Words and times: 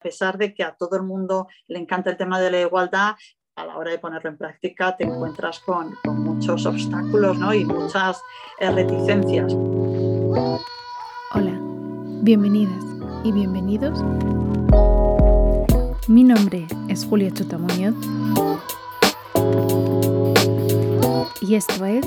pesar 0.00 0.38
de 0.38 0.54
que 0.54 0.64
a 0.64 0.74
todo 0.74 0.96
el 0.96 1.02
mundo 1.02 1.46
le 1.68 1.78
encanta 1.78 2.10
el 2.10 2.16
tema 2.16 2.40
de 2.40 2.50
la 2.50 2.60
igualdad, 2.60 3.14
a 3.56 3.66
la 3.66 3.76
hora 3.76 3.90
de 3.90 3.98
ponerlo 3.98 4.30
en 4.30 4.38
práctica 4.38 4.96
te 4.96 5.04
encuentras 5.04 5.60
con, 5.60 5.94
muchos 6.04 6.64
obstáculos 6.66 7.36
y 7.54 7.64
muchas 7.64 8.22
eh, 8.58 8.70
reticencias. 8.70 9.52
Hola, 11.34 11.58
bienvenidas 12.22 12.82
y 13.22 13.32
bienvenidos. 13.32 14.02
Mi 16.08 16.24
nombre 16.24 16.66
es 16.88 17.04
Julia 17.04 17.30
Chutamuñoz 17.32 17.94
y 21.40 21.54
esto 21.54 21.84
es 21.84 22.06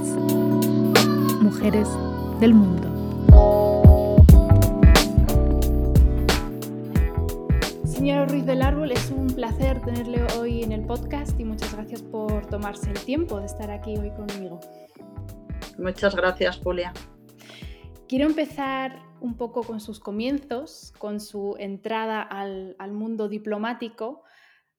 Mujeres 1.40 1.88
del 2.40 2.54
Mundo. 2.54 3.63
Señora 8.04 8.26
Ruiz 8.26 8.46
del 8.46 8.62
Árbol, 8.62 8.92
es 8.92 9.12
un 9.12 9.28
placer 9.28 9.80
tenerle 9.80 10.28
hoy 10.38 10.62
en 10.62 10.74
el 10.74 10.86
podcast 10.86 11.40
y 11.40 11.46
muchas 11.46 11.74
gracias 11.74 12.02
por 12.02 12.46
tomarse 12.48 12.92
el 12.92 13.00
tiempo 13.00 13.40
de 13.40 13.46
estar 13.46 13.72
aquí 13.72 13.96
hoy 13.96 14.12
conmigo. 14.12 14.60
Muchas 15.78 16.14
gracias, 16.14 16.60
Julia. 16.62 16.92
Quiero 18.10 18.26
empezar 18.26 19.02
un 19.22 19.38
poco 19.38 19.64
con 19.64 19.80
sus 19.80 20.02
comienzos, 20.02 20.92
con 20.98 21.22
su 21.22 21.56
entrada 21.58 22.22
al, 22.22 22.76
mundo 22.92 23.30
diplomático. 23.30 24.24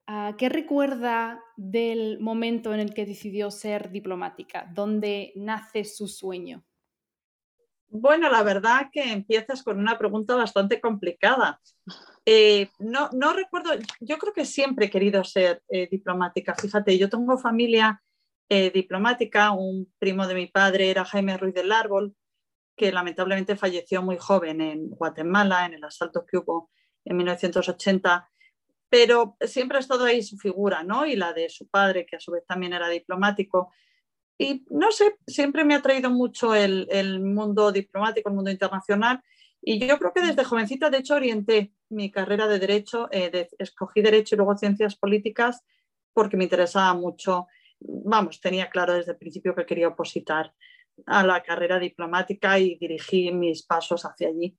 Ah, 0.07 0.35
¿Qué 0.37 0.51
recuerda 0.51 1.43
del 1.57 2.21
momento 2.21 2.75
en 2.75 2.81
el 2.81 2.93
que 2.93 3.07
decidió 3.07 3.51
ser 3.51 3.91
diplomática? 3.91 4.71
¿Dónde 4.75 5.33
nace 5.35 5.87
su 5.87 6.09
sueño? 6.09 6.63
Bueno, 7.89 8.29
la 8.29 8.43
verdad 8.43 8.91
que 8.93 9.13
empiezas 9.13 9.63
con 9.63 9.79
una 9.79 9.97
pregunta 9.97 10.35
bastante 10.35 10.79
complicada. 10.79 11.63
Eh, 12.27 12.69
no, 12.79 13.11
no, 13.13 13.35
recuerdo, 13.35 13.71
yo 14.01 14.17
creo 14.19 14.33
que 14.33 14.47
siempre 14.47 14.87
he 14.87 14.91
querido 14.91 15.25
ser 15.25 15.63
eh, 15.69 15.89
diplomática. 15.91 16.55
Fíjate, 16.55 16.97
yo 16.97 17.11
tengo 17.11 17.37
familia 17.37 18.03
eh, 18.49 18.71
diplomática, 18.71 19.53
un 19.53 19.93
primo 19.99 20.27
de 20.27 20.35
mi 20.35 20.47
padre 20.47 20.91
era 20.91 21.05
Jaime 21.05 21.37
Ruiz 21.37 21.55
del 21.55 21.73
Árbol, 21.73 22.15
que 22.77 22.93
lamentablemente 22.93 23.57
falleció 23.57 24.03
muy 24.03 24.17
joven 24.19 24.61
en 24.61 24.89
Guatemala, 24.91 25.67
en 25.67 25.75
el 25.75 25.85
asalto 25.85 26.25
que 26.27 26.39
hubo 26.39 26.71
en 27.05 27.17
1980, 27.17 28.29
pero 28.89 29.37
siempre 29.41 29.77
ha 29.77 29.81
estado 29.81 30.05
ahí 30.05 30.23
su 30.23 30.39
figura, 30.39 30.83
¿no? 30.83 31.05
Y 31.07 31.17
la 31.17 31.33
de 31.33 31.51
su 31.51 31.69
padre, 31.69 32.07
que 32.07 32.17
a 32.17 32.21
su 32.21 32.33
vez 32.33 32.45
también 32.47 32.73
era 32.73 32.89
diplomático. 32.89 33.71
Y 34.39 34.65
no 34.71 34.91
sé, 34.93 35.17
siempre 35.27 35.65
me 35.65 35.75
ha 35.75 35.83
traído 35.83 36.11
mucho 36.11 36.55
el, 36.55 36.89
el 36.91 37.21
mundo 37.21 37.71
diplomático, 37.71 38.29
el 38.29 38.35
mundo 38.35 38.51
internacional. 38.51 39.23
Y 39.67 39.87
yo 39.87 39.99
creo 39.99 40.13
que 40.13 40.21
desde 40.21 40.45
jovencita, 40.45 40.91
de 40.91 40.99
hecho, 40.99 41.15
orienté 41.15 41.73
mi 41.89 42.11
carrera 42.11 42.47
de 42.47 42.59
Derecho, 42.59 43.09
eh, 43.11 43.49
escogí 43.59 44.03
Derecho 44.03 44.35
y 44.35 44.39
luego 44.39 44.59
Ciencias 44.59 44.95
Políticas 44.95 45.65
porque 46.13 46.37
me 46.37 46.45
interesaba 46.45 46.93
mucho, 46.93 47.47
vamos, 47.81 48.41
tenía 48.41 48.69
claro 48.69 48.93
desde 48.93 49.13
el 49.13 49.19
principio 49.19 49.55
que 49.55 49.65
quería 49.65 49.89
opositar 49.89 50.55
a 51.07 51.25
la 51.25 51.43
carrera 51.43 51.79
diplomática 51.79 52.59
y 52.59 52.77
dirigí 52.77 53.33
mis 53.33 53.65
pasos 53.65 54.05
hacia 54.05 54.29
allí. 54.29 54.57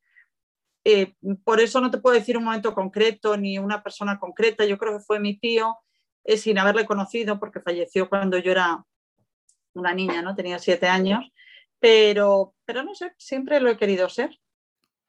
Eh, 0.84 1.16
por 1.44 1.62
eso 1.62 1.80
no 1.82 1.92
te 1.92 2.00
puedo 2.00 2.16
decir 2.16 2.38
un 2.38 2.44
momento 2.44 2.74
concreto 2.74 3.38
ni 3.38 3.58
una 3.60 3.84
persona 3.84 4.20
concreta, 4.20 4.66
yo 4.66 4.78
creo 4.78 4.98
que 4.98 5.04
fue 5.04 5.20
mi 5.20 5.40
tío, 5.40 5.78
eh, 6.24 6.38
sin 6.38 6.58
haberle 6.58 6.86
conocido 6.86 7.40
porque 7.40 7.62
falleció 7.62 8.10
cuando 8.10 8.40
yo 8.40 8.52
era 8.52 8.84
una 9.74 9.94
niña, 9.94 10.24
¿no? 10.24 10.36
Tenía 10.36 10.58
siete 10.58 10.88
años, 10.88 11.32
pero, 11.80 12.56
pero 12.66 12.84
no 12.84 12.96
sé, 12.96 13.14
siempre 13.18 13.60
lo 13.60 13.70
he 13.70 13.78
querido 13.78 14.10
ser. 14.10 14.40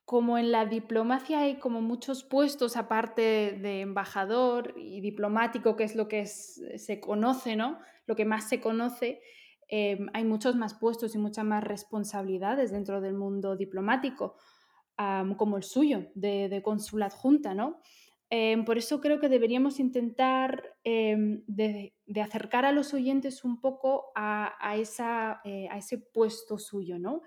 Como 0.06 0.38
en 0.38 0.50
la 0.52 0.64
diplomacia 0.64 1.40
hay 1.40 1.58
como 1.58 1.82
muchos 1.82 2.24
puestos 2.24 2.78
aparte 2.78 3.58
de 3.60 3.82
embajador 3.82 4.72
y 4.78 5.02
diplomático, 5.02 5.76
que 5.76 5.84
es 5.84 5.94
lo 5.94 6.08
que 6.08 6.24
se 6.24 7.00
conoce, 7.00 7.56
¿no? 7.56 7.78
Lo 8.06 8.16
que 8.16 8.24
más 8.24 8.48
se 8.48 8.60
conoce, 8.62 9.20
em, 9.68 10.06
hay 10.14 10.24
muchos 10.24 10.56
más 10.56 10.72
puestos 10.74 11.14
y 11.14 11.18
muchas 11.18 11.44
más 11.44 11.62
responsabilidades 11.62 12.70
dentro 12.70 13.02
del 13.02 13.14
mundo 13.14 13.56
diplomático, 13.56 14.36
como 15.36 15.58
el 15.58 15.62
suyo, 15.62 16.06
de, 16.14 16.48
de 16.48 16.62
cónsul 16.62 17.02
adjunta, 17.02 17.52
¿no? 17.52 17.82
Em, 18.28 18.64
por 18.64 18.76
eso 18.76 19.00
creo 19.00 19.20
que 19.20 19.28
deberíamos 19.28 19.78
intentar 19.78 20.76
em, 20.82 21.44
de, 21.46 21.94
acercar 22.20 22.64
a 22.64 22.72
los 22.72 22.92
oyentes 22.92 23.44
un 23.44 23.60
poco 23.60 24.10
a, 24.16 24.76
esa, 24.76 25.40
eh, 25.44 25.68
a, 25.70 25.78
ese 25.78 25.98
puesto 25.98 26.58
suyo, 26.58 26.98
¿no? 26.98 27.22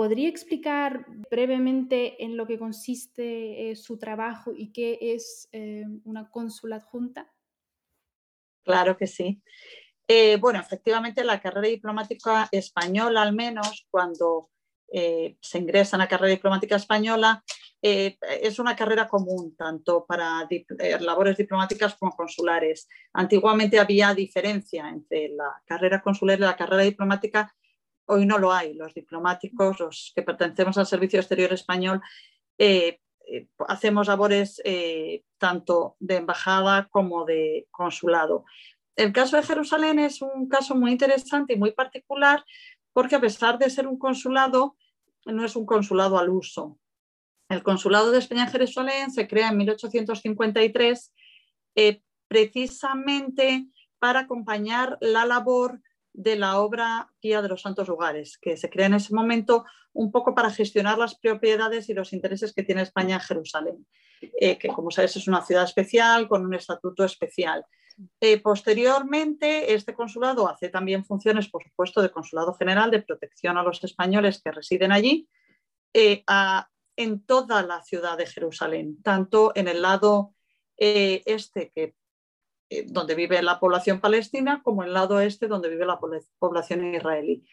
¿Podría 0.00 0.30
explicar 0.30 1.04
brevemente 1.30 2.24
en 2.24 2.38
lo 2.38 2.46
que 2.46 2.58
consiste 2.58 3.70
eh, 3.70 3.76
su 3.76 3.98
trabajo 3.98 4.54
y 4.56 4.72
qué 4.72 4.96
es 4.98 5.46
eh, 5.52 5.84
una 6.04 6.30
cónsula 6.30 6.76
adjunta? 6.76 7.30
Claro 8.64 8.96
que 8.96 9.06
sí. 9.06 9.42
bueno, 10.40 10.58
efectivamente 10.58 11.22
la 11.22 11.38
carrera 11.38 11.68
diplomática 11.68 12.48
española, 12.50 13.20
al 13.20 13.34
menos 13.34 13.86
cuando 13.90 14.48
se 14.90 15.58
ingresa 15.58 15.96
en 15.96 16.00
la 16.00 16.08
carrera 16.08 16.30
diplomática 16.30 16.76
española, 16.76 17.44
eh, 17.82 18.18
es 18.42 18.58
una 18.58 18.76
carrera 18.76 19.08
común 19.08 19.56
tanto 19.56 20.04
para 20.04 20.46
eh, 20.50 20.98
labores 21.00 21.36
diplomáticas 21.36 21.94
como 21.94 22.12
consulares. 22.12 22.88
Antiguamente 23.14 23.78
había 23.78 24.12
diferencia 24.14 24.88
entre 24.88 25.30
la 25.30 25.62
carrera 25.64 26.02
consular 26.02 26.38
y 26.38 26.42
la 26.42 26.56
carrera 26.56 26.82
diplomática. 26.82 27.54
Hoy 28.06 28.26
no 28.26 28.38
lo 28.38 28.52
hay. 28.52 28.74
Los 28.74 28.94
diplomáticos, 28.94 29.78
los 29.80 30.12
que 30.14 30.22
pertenecemos 30.22 30.78
al 30.78 30.86
Servicio 30.86 31.20
Exterior 31.20 31.52
Español, 31.52 32.00
eh, 32.58 33.00
hacemos 33.68 34.08
labores 34.08 34.60
tanto 35.38 35.96
de 36.00 36.16
embajada 36.16 36.88
como 36.90 37.24
de 37.24 37.68
consulado. 37.70 38.44
El 38.96 39.12
caso 39.12 39.36
de 39.36 39.44
Jerusalén 39.44 39.98
es 39.98 40.20
un 40.20 40.48
caso 40.48 40.74
muy 40.74 40.90
interesante 40.90 41.54
y 41.54 41.56
muy 41.56 41.70
particular 41.70 42.44
porque 42.92 43.14
a 43.14 43.20
pesar 43.20 43.58
de 43.58 43.70
ser 43.70 43.86
un 43.86 43.98
consulado, 43.98 44.76
no 45.24 45.44
es 45.44 45.56
un 45.56 45.66
consulado 45.66 46.18
al 46.18 46.28
uso. 46.28 46.78
El 47.48 47.62
Consulado 47.62 48.10
de 48.10 48.18
España 48.18 48.44
en 48.44 48.50
Jerusalén 48.50 49.10
se 49.10 49.26
crea 49.26 49.48
en 49.48 49.56
1853 49.56 51.12
eh, 51.74 52.02
precisamente 52.28 53.66
para 53.98 54.20
acompañar 54.20 54.98
la 55.00 55.26
labor 55.26 55.80
de 56.12 56.36
la 56.36 56.58
obra 56.60 57.10
Guía 57.20 57.42
de 57.42 57.48
los 57.48 57.62
Santos 57.62 57.88
Lugares, 57.88 58.38
que 58.38 58.56
se 58.56 58.68
crea 58.68 58.86
en 58.86 58.94
ese 58.94 59.14
momento 59.14 59.64
un 59.92 60.10
poco 60.10 60.34
para 60.34 60.50
gestionar 60.50 60.98
las 60.98 61.18
propiedades 61.18 61.88
y 61.88 61.94
los 61.94 62.12
intereses 62.12 62.52
que 62.52 62.62
tiene 62.62 62.82
España 62.82 63.16
en 63.16 63.20
Jerusalén, 63.20 63.86
eh, 64.20 64.58
que 64.58 64.68
como 64.68 64.90
sabes 64.90 65.16
es 65.16 65.28
una 65.28 65.44
ciudad 65.44 65.64
especial 65.64 66.28
con 66.28 66.44
un 66.44 66.54
estatuto 66.54 67.04
especial. 67.04 67.64
Eh, 68.20 68.40
posteriormente, 68.40 69.74
este 69.74 69.94
consulado 69.94 70.48
hace 70.48 70.68
también 70.68 71.04
funciones, 71.04 71.48
por 71.48 71.62
supuesto, 71.62 72.00
de 72.00 72.10
consulado 72.10 72.54
general 72.54 72.90
de 72.90 73.02
protección 73.02 73.58
a 73.58 73.62
los 73.62 73.82
españoles 73.84 74.40
que 74.42 74.52
residen 74.52 74.92
allí, 74.92 75.28
a, 76.26 76.68
en 76.96 77.24
toda 77.24 77.62
la 77.62 77.82
ciudad 77.82 78.18
de 78.18 78.26
Jerusalén, 78.26 79.02
tanto 79.02 79.52
en 79.54 79.68
el 79.68 79.82
lado 79.82 80.34
eh, 80.82 81.22
este, 81.26 81.70
que, 81.74 81.82
eh, 81.82 81.94
donde 82.86 83.14
vive 83.14 83.42
la 83.42 83.58
población 83.58 84.00
palestina, 84.00 84.62
como 84.62 84.82
el 84.84 84.92
lado 84.92 85.20
este, 85.20 85.48
donde 85.48 85.68
vive 85.68 85.86
la 85.86 85.98
población 86.38 86.94
israelí. 86.94 87.44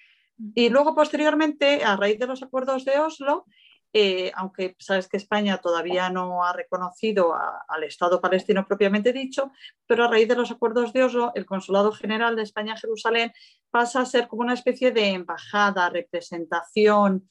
Y 0.53 0.69
luego, 0.69 0.93
posteriormente, 0.95 1.83
a 1.83 1.95
raíz 1.95 2.19
de 2.19 2.27
los 2.27 2.43
acuerdos 2.43 2.85
de 2.85 2.99
Oslo, 2.99 3.45
eh, 3.93 4.31
aunque 4.35 4.75
sabes 4.79 5.07
que 5.07 5.17
España 5.17 5.57
todavía 5.57 6.09
no 6.09 6.43
ha 6.43 6.53
reconocido 6.53 7.33
al 7.67 7.83
Estado 7.83 8.21
palestino 8.21 8.65
propiamente 8.65 9.13
dicho, 9.13 9.51
pero 9.87 10.03
a 10.03 10.07
raíz 10.07 10.27
de 10.27 10.35
los 10.35 10.51
acuerdos 10.51 10.93
de 10.93 11.03
Oslo, 11.03 11.31
el 11.35 11.45
Consulado 11.45 11.91
General 11.91 12.35
de 12.35 12.43
España 12.43 12.73
en 12.73 12.77
Jerusalén 12.77 13.33
pasa 13.71 14.01
a 14.01 14.05
ser 14.05 14.27
como 14.27 14.43
una 14.43 14.53
especie 14.53 14.91
de 14.91 15.13
embajada, 15.13 15.89
representación, 15.89 17.27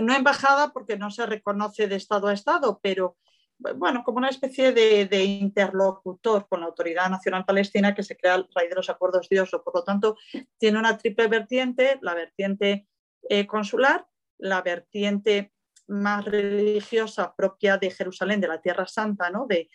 no 0.00 0.14
embajada 0.14 0.72
porque 0.72 0.96
no 0.96 1.10
se 1.10 1.26
reconoce 1.26 1.88
de 1.88 1.96
Estado 1.96 2.28
a 2.28 2.34
Estado, 2.34 2.78
pero 2.82 3.16
bueno, 3.58 4.02
como 4.04 4.18
una 4.18 4.28
especie 4.28 4.72
de, 4.72 5.24
interlocutor 5.24 6.46
con 6.48 6.60
la 6.60 6.66
Autoridad 6.66 7.10
Nacional 7.10 7.44
Palestina 7.44 7.94
que 7.94 8.02
se 8.02 8.16
crea 8.16 8.34
a 8.34 8.46
raíz 8.54 8.70
de 8.70 8.76
los 8.76 8.90
acuerdos 8.90 9.28
de 9.28 9.40
Oslo. 9.40 9.62
Por 9.62 9.74
lo 9.74 9.84
tanto, 9.84 10.16
tiene 10.58 10.78
una 10.78 10.98
triple 10.98 11.28
vertiente, 11.28 11.98
la 12.02 12.14
vertiente 12.14 12.86
eh, 13.28 13.46
consular, 13.46 14.06
la 14.38 14.62
vertiente 14.62 15.52
más 15.88 16.24
religiosa 16.24 17.34
propia 17.34 17.78
de 17.78 17.90
Jerusalén, 17.90 18.40
de 18.40 18.48
la 18.48 18.60
Tierra 18.60 18.86
Santa, 18.86 19.30
¿no? 19.30 19.46
de, 19.46 19.70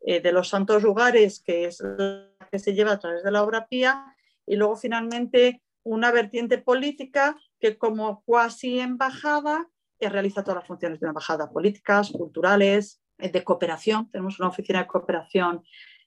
eh, 0.00 0.20
de 0.20 0.32
los 0.32 0.48
santos 0.48 0.82
lugares, 0.82 1.40
que 1.40 1.64
es 1.66 1.80
la 1.80 2.30
que 2.50 2.58
se 2.58 2.74
lleva 2.74 2.92
a 2.92 2.98
través 2.98 3.22
de 3.22 3.30
la 3.30 3.42
obra 3.42 3.66
pía, 3.66 4.14
y 4.46 4.56
luego 4.56 4.76
finalmente 4.76 5.62
una 5.82 6.10
vertiente 6.10 6.58
política 6.58 7.36
que 7.58 7.78
como 7.78 8.22
cuasi 8.24 8.80
embajada 8.80 9.68
realiza 10.08 10.42
todas 10.42 10.60
las 10.60 10.66
funciones 10.66 10.98
de 10.98 11.06
una 11.06 11.10
embajada, 11.10 11.50
políticas, 11.50 12.10
culturales, 12.10 13.00
de 13.20 13.44
cooperación. 13.44 14.10
Tenemos 14.10 14.38
una 14.38 14.48
oficina 14.48 14.80
de 14.80 14.86
cooperación 14.86 15.64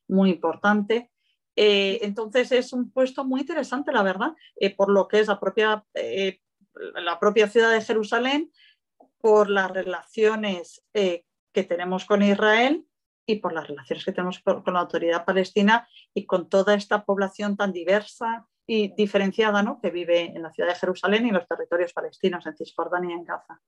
muy 0.07 0.31
importante. 0.31 1.12
Eh, 1.56 2.00
entonces 2.01 2.51
es 2.51 2.74
un 2.74 2.92
puesto 2.92 3.24
muy 3.24 3.42
interesante, 3.42 3.92
la 3.92 4.04
verdad, 4.04 4.33
por 4.75 4.89
lo 4.89 5.07
que 5.07 5.19
es 5.19 5.27
la 5.27 5.39
propia, 5.39 5.86
la 6.95 7.19
propia 7.19 7.48
ciudad 7.48 7.71
de 7.71 7.81
Jerusalén, 7.81 8.51
por 9.19 9.50
las 9.50 9.71
relaciones 9.71 10.83
que 10.92 11.63
tenemos 11.63 12.06
con 12.06 12.24
Israel 12.24 12.86
y 13.25 13.36
por 13.36 13.54
las 13.54 13.68
relaciones 13.68 14.04
que 14.04 14.12
tenemos 14.12 14.39
con 14.39 14.74
la 14.74 14.80
autoridad 14.80 15.25
palestina 15.25 15.88
y 16.13 16.25
con 16.25 16.50
toda 16.50 16.74
esta 16.74 17.06
población 17.06 17.56
tan 17.56 17.71
diversa 17.71 18.48
y 18.65 18.94
diferenciada 18.95 19.63
¿no? 19.63 19.80
que 19.81 19.92
vive 19.92 20.25
en 20.25 20.42
la 20.42 20.51
ciudad 20.51 20.69
de 20.69 20.75
Jerusalén 20.75 21.25
y 21.25 21.30
en 21.30 21.36
los 21.36 21.48
territorios 21.48 21.94
palestinos, 21.94 22.45
en 22.45 22.56
Cisjordania 22.56 23.12
y 23.12 23.19
en 23.19 23.24
Gaza. 23.24 23.62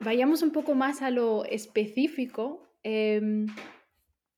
Vayamos 0.00 0.42
un 0.42 0.52
poco 0.52 0.74
más 0.74 1.02
a 1.02 1.10
lo 1.10 1.44
específico. 1.44 2.68
Em, 2.82 3.46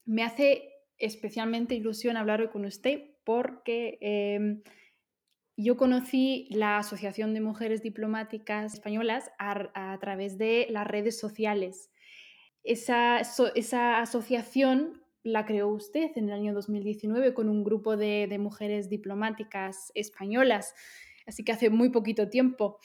me 0.07 0.23
hace 0.23 0.71
especialmente 0.97 1.75
ilusión 1.75 2.17
hablar 2.17 2.51
con 2.51 2.65
usted 2.65 3.03
porque 3.25 3.99
em, 4.01 4.63
yo 5.57 5.77
conocí 5.77 6.49
la 6.51 6.79
Asociación 6.79 7.35
de 7.35 7.43
Mujeres 7.43 7.83
Diplomáticas 7.83 8.73
Españolas 8.73 9.31
a, 9.39 9.99
través 10.01 10.39
de 10.39 10.67
las 10.71 10.87
redes 10.87 11.19
sociales. 11.19 11.91
Esa, 12.65 13.21
esa, 13.55 14.01
asociación 14.01 15.03
la 15.23 15.45
creó 15.45 15.69
usted 15.69 16.11
en 16.17 16.31
el 16.31 16.35
año 16.35 16.55
2019 16.55 17.35
con 17.35 17.51
un 17.51 17.63
grupo 17.63 17.99
de, 17.99 18.27
de 18.29 18.39
mujeres 18.39 18.89
diplomáticas 18.89 19.93
españolas, 19.95 20.75
así 21.27 21.45
que 21.45 21.53
hace 21.53 21.69
muy 21.69 21.91
poquito 21.91 22.31
tiempo. 22.31 22.79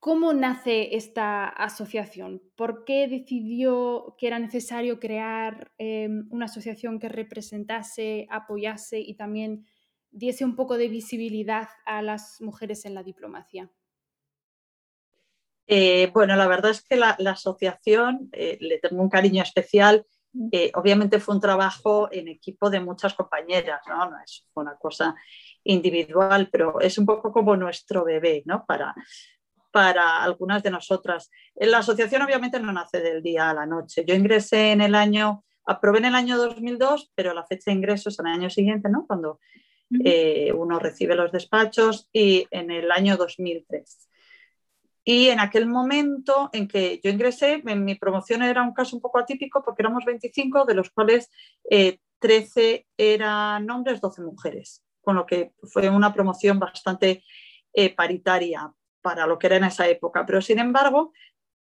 ¿Cómo 0.00 0.32
nace 0.32 0.96
esta 0.96 1.46
asociación? 1.46 2.40
¿Por 2.56 2.84
qué 2.86 3.06
decidió 3.06 4.16
que 4.16 4.28
era 4.28 4.38
necesario 4.38 4.98
crear 4.98 5.72
em, 5.76 6.26
una 6.30 6.46
asociación 6.46 6.98
que 6.98 7.10
representase, 7.10 8.26
apoyase 8.30 8.98
y 8.98 9.14
también 9.14 9.66
diese 10.10 10.46
un 10.46 10.56
poco 10.56 10.78
de 10.78 10.88
visibilidad 10.88 11.68
a 11.84 12.00
las 12.00 12.40
mujeres 12.40 12.86
en 12.86 12.94
la 12.94 13.02
diplomacia? 13.02 13.70
Eh, 15.66 16.10
bueno, 16.14 16.34
la 16.34 16.48
verdad 16.48 16.70
es 16.70 16.82
que 16.82 16.96
la, 16.96 17.10
asociación 17.10 18.30
eh, 18.32 18.56
le 18.58 18.78
tengo 18.78 19.02
un 19.02 19.10
cariño 19.10 19.42
especial. 19.42 20.06
Mm. 20.32 20.48
Eh, 20.50 20.72
obviamente 20.76 21.20
fue 21.20 21.34
un 21.34 21.42
trabajo 21.42 22.08
en 22.10 22.28
equipo 22.28 22.70
de 22.70 22.80
muchas 22.80 23.12
compañeras, 23.12 23.82
¿no? 23.86 24.08
no 24.08 24.16
es 24.24 24.48
una 24.54 24.76
cosa 24.76 25.14
individual, 25.62 26.48
pero 26.50 26.80
es 26.80 26.96
un 26.96 27.04
poco 27.04 27.30
como 27.32 27.54
nuestro 27.54 28.02
bebé, 28.02 28.42
¿no? 28.46 28.64
Para, 28.64 28.94
para 29.70 30.22
algunas 30.22 30.62
de 30.62 30.70
nosotras. 30.70 31.30
La 31.56 31.78
asociación 31.78 32.22
obviamente 32.22 32.60
no 32.60 32.72
nace 32.72 33.00
del 33.00 33.22
día 33.22 33.50
a 33.50 33.54
la 33.54 33.66
noche. 33.66 34.04
Yo 34.06 34.14
ingresé 34.14 34.72
en 34.72 34.80
el 34.80 34.94
año, 34.94 35.44
aprobé 35.64 35.98
en 35.98 36.06
el 36.06 36.14
año 36.14 36.36
2002, 36.36 37.12
pero 37.14 37.34
la 37.34 37.46
fecha 37.46 37.70
de 37.70 37.76
ingreso 37.76 38.08
es 38.08 38.18
en 38.18 38.26
el 38.26 38.34
año 38.34 38.50
siguiente, 38.50 38.88
¿no? 38.88 39.06
Cuando 39.06 39.40
eh, 40.04 40.52
uno 40.52 40.78
recibe 40.78 41.16
los 41.16 41.32
despachos 41.32 42.08
y 42.12 42.46
en 42.50 42.70
el 42.70 42.90
año 42.90 43.16
2003. 43.16 44.08
Y 45.04 45.28
en 45.28 45.40
aquel 45.40 45.66
momento 45.66 46.50
en 46.52 46.68
que 46.68 47.00
yo 47.02 47.10
ingresé, 47.10 47.62
en 47.66 47.84
mi 47.84 47.94
promoción 47.94 48.42
era 48.42 48.62
un 48.62 48.74
caso 48.74 48.94
un 48.94 49.02
poco 49.02 49.18
atípico 49.18 49.62
porque 49.64 49.82
éramos 49.82 50.04
25, 50.04 50.64
de 50.66 50.74
los 50.74 50.90
cuales 50.90 51.30
13 52.18 52.74
eh, 52.74 52.86
eran 52.96 53.68
hombres, 53.70 54.00
12 54.00 54.22
mujeres, 54.22 54.84
con 55.00 55.16
lo 55.16 55.26
que 55.26 55.52
fue 55.64 55.88
una 55.88 56.12
promoción 56.12 56.58
bastante 56.58 57.24
eh, 57.72 57.94
paritaria 57.94 58.72
para 59.02 59.26
lo 59.26 59.38
que 59.38 59.46
era 59.46 59.56
en 59.56 59.64
esa 59.64 59.88
época. 59.88 60.26
Pero 60.26 60.40
sin 60.40 60.58
embargo, 60.58 61.12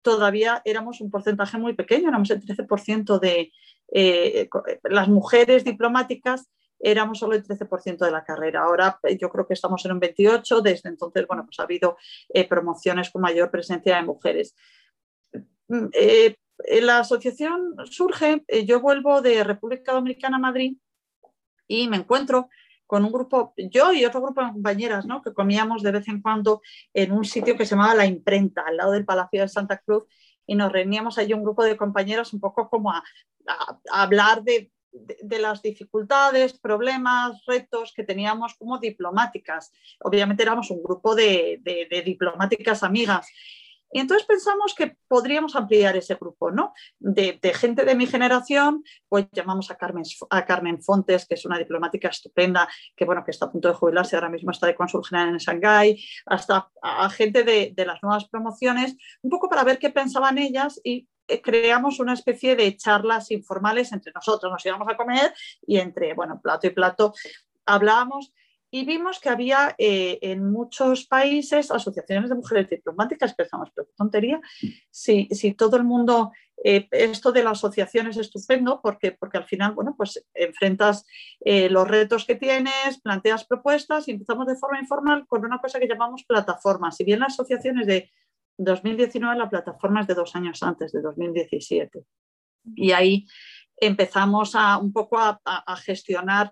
todavía 0.01 0.61
éramos 0.65 1.01
un 1.01 1.09
porcentaje 1.09 1.57
muy 1.57 1.73
pequeño, 1.73 2.09
éramos 2.09 2.29
el 2.29 2.39
13% 2.39 3.19
de 3.19 3.51
eh, 3.91 4.49
las 4.83 5.07
mujeres 5.07 5.63
diplomáticas, 5.63 6.49
éramos 6.79 7.19
solo 7.19 7.35
el 7.35 7.43
13% 7.43 7.97
de 7.97 8.11
la 8.11 8.23
carrera. 8.23 8.63
Ahora 8.63 8.99
eh, 9.03 9.17
yo 9.17 9.29
creo 9.29 9.47
que 9.47 9.55
estamos 9.55 9.83
en 9.85 9.93
un 9.93 9.99
28%, 9.99 10.61
desde 10.61 10.89
entonces, 10.89 11.25
bueno, 11.27 11.43
pues 11.45 11.59
ha 11.59 11.63
habido 11.63 11.97
eh, 12.29 12.47
promociones 12.47 13.09
con 13.09 13.23
mayor 13.23 13.49
presencia 13.49 13.95
de 13.95 14.03
mujeres. 14.03 14.55
Mm, 15.67 15.87
la 16.81 16.99
asociación 16.99 17.75
surge, 17.85 18.45
yo 18.65 18.79
vuelvo 18.79 19.21
de 19.21 19.43
República 19.43 19.91
Dominicana 19.93 20.37
a 20.37 20.39
Madrid 20.39 20.77
y 21.67 21.87
me 21.87 21.97
encuentro 21.97 22.49
con 22.87 23.03
un 23.03 23.11
grupo, 23.11 23.53
yo 23.57 23.91
y 23.93 24.05
otro 24.05 24.21
grupo 24.21 24.41
de 24.41 24.51
compañeras, 24.51 25.05
¿no? 25.05 25.21
que 25.21 25.33
comíamos 25.33 25.81
de 25.81 25.91
vez 25.91 26.07
en 26.07 26.21
cuando 26.21 26.61
en 26.93 27.11
un 27.11 27.25
sitio 27.25 27.57
que 27.57 27.65
se 27.65 27.75
llamaba 27.75 27.95
La 27.95 28.05
Imprenta, 28.05 28.63
al 28.65 28.77
lado 28.77 28.91
del 28.91 29.05
Palacio 29.05 29.41
de 29.41 29.47
Santa 29.47 29.77
Cruz, 29.77 30.03
y 30.45 30.55
nos 30.55 30.71
reuníamos 30.71 31.17
allí 31.17 31.33
un 31.33 31.43
grupo 31.43 31.63
de 31.63 31.77
compañeras 31.77 32.33
un 32.33 32.39
poco 32.39 32.69
como 32.69 32.91
a, 32.91 33.03
hablar 33.91 34.43
de, 34.43 34.71
las 35.39 35.61
dificultades, 35.61 36.57
problemas, 36.57 37.43
retos 37.45 37.91
que 37.93 38.03
teníamos 38.03 38.55
como 38.55 38.79
diplomáticas. 38.79 39.73
Obviamente 40.01 40.43
éramos 40.43 40.71
un 40.71 40.81
grupo 40.81 41.15
de, 41.15 41.59
de 41.63 42.01
diplomáticas 42.01 42.81
amigas 42.81 43.27
y 43.91 43.99
entonces 43.99 44.27
pensamos 44.27 44.73
que 44.75 44.97
podríamos 45.07 45.55
ampliar 45.55 45.95
ese 45.95 46.15
grupo, 46.15 46.51
¿no? 46.51 46.73
De, 46.99 47.39
gente 47.53 47.85
de 47.85 47.95
mi 47.95 48.07
generación, 48.07 48.83
pues 49.07 49.27
llamamos 49.31 49.71
a 49.71 49.77
Carmen, 49.77 50.03
a 50.29 50.45
Carmen 50.45 50.81
Fontes, 50.81 51.25
que 51.25 51.35
es 51.35 51.45
una 51.45 51.57
diplomática 51.57 52.09
estupenda, 52.09 52.67
que 52.95 53.05
bueno, 53.05 53.23
que 53.23 53.31
está 53.31 53.45
a 53.45 53.51
punto 53.51 53.67
de 53.67 53.73
jubilarse, 53.73 54.15
ahora 54.15 54.29
mismo 54.29 54.51
está 54.51 54.67
de 54.67 54.75
cónsul 54.75 55.05
general 55.05 55.29
en 55.29 55.37
Shanghái, 55.37 56.03
hasta 56.25 56.69
a 56.81 57.09
gente 57.09 57.43
de, 57.43 57.73
de 57.75 57.85
las 57.85 58.01
nuevas 58.03 58.27
promociones, 58.27 58.95
un 59.21 59.29
poco 59.29 59.47
para 59.49 59.63
ver 59.63 59.79
qué 59.79 59.89
pensaban 59.89 60.37
ellas 60.37 60.79
y 60.83 61.07
eh, 61.27 61.41
creamos 61.41 61.99
una 61.99 62.13
especie 62.13 62.55
de 62.55 62.75
charlas 62.75 63.31
informales 63.31 63.91
entre 63.91 64.11
nosotros, 64.13 64.51
nos 64.51 64.65
íbamos 64.65 64.87
a 64.87 64.97
comer 64.97 65.33
y 65.65 65.77
entre, 65.77 66.13
bueno, 66.13 66.39
plato 66.41 66.67
y 66.67 66.71
plato 66.71 67.13
hablábamos 67.65 68.33
y 68.75 68.83
vimos 68.83 69.22
que 69.22 69.30
había 69.30 69.74
eh, 69.77 70.19
en 70.22 70.51
muchos 70.51 71.06
países 71.06 71.72
asociaciones 71.72 72.30
de 72.30 72.36
mujeres 72.36 72.69
diplomáticas, 72.69 73.33
pensamos, 73.33 73.69
pero 73.74 73.88
qué 73.88 73.94
tontería, 73.95 74.42
si, 74.92 75.30
si 75.31 75.54
todo 75.54 75.77
el 75.77 75.86
mundo, 75.86 76.33
eh, 76.62 76.86
esto 76.92 77.31
de 77.31 77.42
la 77.42 77.51
asociación 77.51 78.07
es 78.07 78.18
estupendo 78.18 78.81
porque, 78.83 79.13
porque 79.13 79.38
al 79.38 79.45
final, 79.45 79.72
bueno, 79.75 79.95
pues 79.95 80.25
enfrentas 80.33 81.06
eh, 81.39 81.69
los 81.69 81.88
retos 81.88 82.25
que 82.25 82.36
tienes, 82.36 83.00
planteas 83.01 83.45
propuestas 83.45 84.10
y 84.10 84.12
empezamos 84.12 84.45
de 84.45 84.57
forma 84.57 84.78
informal 84.78 85.25
con 85.25 85.45
una 85.45 85.60
cosa 85.60 85.80
que 85.80 85.88
llamamos 85.88 86.25
plataforma. 86.25 86.92
Si 86.92 87.06
bien 87.06 87.21
la 87.21 87.28
asociación 87.28 87.80
es 87.80 87.88
de 87.88 88.12
2019, 88.57 89.38
la 89.38 89.50
plataforma 89.50 90.01
es 90.01 90.07
de 90.07 90.16
dos 90.16 90.36
años 90.36 90.62
antes, 90.63 90.92
de 90.92 91.01
2017. 91.01 92.04
Y 92.75 92.92
ahí 92.92 93.25
empezamos 93.78 94.54
a, 94.54 94.80
un 94.80 94.92
poco 94.92 95.18
a, 95.18 95.39
a 95.45 95.75
gestionar 95.78 96.51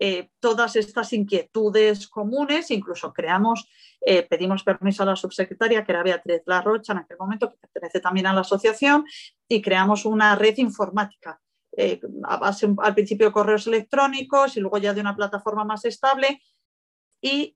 eh, 0.00 0.30
todas 0.38 0.76
estas 0.76 1.12
inquietudes 1.12 2.06
comunes, 2.06 2.70
incluso 2.70 3.12
creamos, 3.12 3.68
eh, 4.00 4.22
pedimos 4.22 4.62
permiso 4.62 5.02
a 5.02 5.06
la 5.06 5.16
subsecretaria, 5.16 5.84
que 5.84 5.92
era 5.92 6.04
Beatriz 6.04 6.42
Larrocha 6.46 6.92
en 6.92 6.98
aquel 6.98 7.16
momento, 7.18 7.50
que 7.50 7.56
pertenece 7.56 8.00
también 8.00 8.26
a 8.26 8.32
la 8.32 8.42
asociación, 8.42 9.04
y 9.48 9.60
creamos 9.60 10.04
una 10.04 10.36
red 10.36 10.56
informática. 10.58 11.40
Eh, 11.76 12.00
a 12.24 12.36
base 12.38 12.68
al 12.78 12.94
principio 12.94 13.26
de 13.26 13.32
correos 13.32 13.66
electrónicos 13.66 14.56
y 14.56 14.60
luego 14.60 14.78
ya 14.78 14.94
de 14.94 15.00
una 15.00 15.14
plataforma 15.14 15.64
más 15.64 15.84
estable. 15.84 16.40
Y 17.20 17.54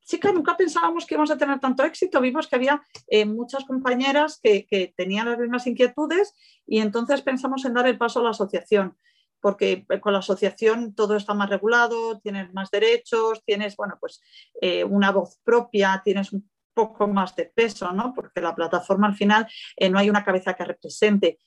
sí 0.00 0.18
que 0.18 0.32
nunca 0.32 0.56
pensábamos 0.56 1.06
que 1.06 1.14
íbamos 1.14 1.30
a 1.30 1.38
tener 1.38 1.58
tanto 1.58 1.84
éxito. 1.84 2.20
Vimos 2.20 2.46
que 2.46 2.56
había 2.56 2.82
muchas 3.26 3.64
compañeras 3.64 4.38
que, 4.40 4.66
que, 4.66 4.92
tenían 4.96 5.28
las 5.28 5.38
mismas 5.38 5.66
inquietudes 5.66 6.34
y 6.66 6.78
entonces 6.78 7.22
pensamos 7.22 7.64
en 7.64 7.74
dar 7.74 7.86
el 7.88 7.98
paso 7.98 8.20
a 8.20 8.22
la 8.22 8.30
asociación 8.30 8.96
porque 9.40 9.84
eh, 9.88 10.00
con 10.00 10.12
la 10.12 10.20
asociación 10.20 10.94
todo 10.94 11.16
está 11.16 11.34
más 11.34 11.50
regulado, 11.50 12.20
tienes 12.20 12.52
más 12.52 12.70
derechos, 12.70 13.42
tienes, 13.44 13.76
bueno, 13.76 13.96
pues 14.00 14.20
eh, 14.60 14.84
una 14.84 15.10
voz 15.10 15.38
propia, 15.42 16.00
tienes 16.04 16.32
un 16.32 16.48
poco 16.74 17.08
más 17.08 17.34
de 17.36 17.46
peso, 17.46 17.92
¿no? 17.92 18.12
Porque 18.14 18.40
la 18.40 18.54
plataforma 18.54 19.06
al 19.06 19.14
final 19.14 19.46
eh, 19.76 19.90
no 19.90 19.98
hay 19.98 20.10
una 20.10 20.24
cabeza 20.24 20.54
que 20.54 20.64
represente. 20.64 21.38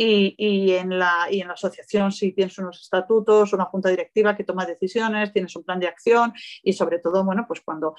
Y, 0.00 0.70
en 0.74 0.96
la, 0.96 1.26
y 1.28 1.40
en 1.40 1.48
la 1.48 1.54
asociación 1.54 2.12
sí 2.12 2.30
tienes 2.30 2.56
unos 2.58 2.80
estatutos, 2.82 3.52
una 3.52 3.64
junta 3.64 3.88
directiva 3.88 4.36
que 4.36 4.44
toma 4.44 4.64
decisiones, 4.64 5.32
tienes 5.32 5.56
un 5.56 5.64
plan 5.64 5.80
de 5.80 5.88
acción 5.88 6.32
y 6.62 6.72
sobre 6.74 7.00
todo, 7.00 7.24
bueno, 7.24 7.46
pues 7.48 7.62
cuando 7.62 7.96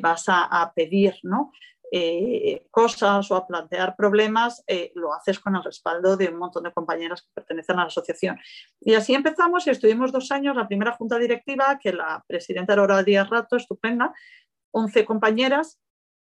vas 0.00 0.30
a, 0.30 0.44
a 0.44 0.72
pedir, 0.72 1.16
¿no? 1.24 1.52
Eh, 1.94 2.68
cosas 2.70 3.30
o 3.30 3.36
a 3.36 3.46
plantear 3.46 3.94
problemas, 3.94 4.64
eh, 4.66 4.92
lo 4.94 5.12
haces 5.12 5.38
con 5.38 5.54
el 5.56 5.62
respaldo 5.62 6.16
de 6.16 6.30
un 6.30 6.38
montón 6.38 6.62
de 6.62 6.72
compañeras 6.72 7.20
que 7.20 7.28
pertenecen 7.34 7.76
a 7.76 7.82
la 7.82 7.88
asociación. 7.88 8.38
Y 8.80 8.94
así 8.94 9.12
empezamos 9.12 9.66
y 9.66 9.70
estuvimos 9.70 10.10
dos 10.10 10.32
años, 10.32 10.56
la 10.56 10.66
primera 10.66 10.92
junta 10.92 11.18
directiva, 11.18 11.78
que 11.78 11.92
la 11.92 12.24
presidenta 12.26 12.72
era 12.72 12.80
Aurora 12.80 13.02
Díaz 13.02 13.28
Rato, 13.28 13.56
estupenda, 13.56 14.14
11 14.70 15.04
compañeras, 15.04 15.78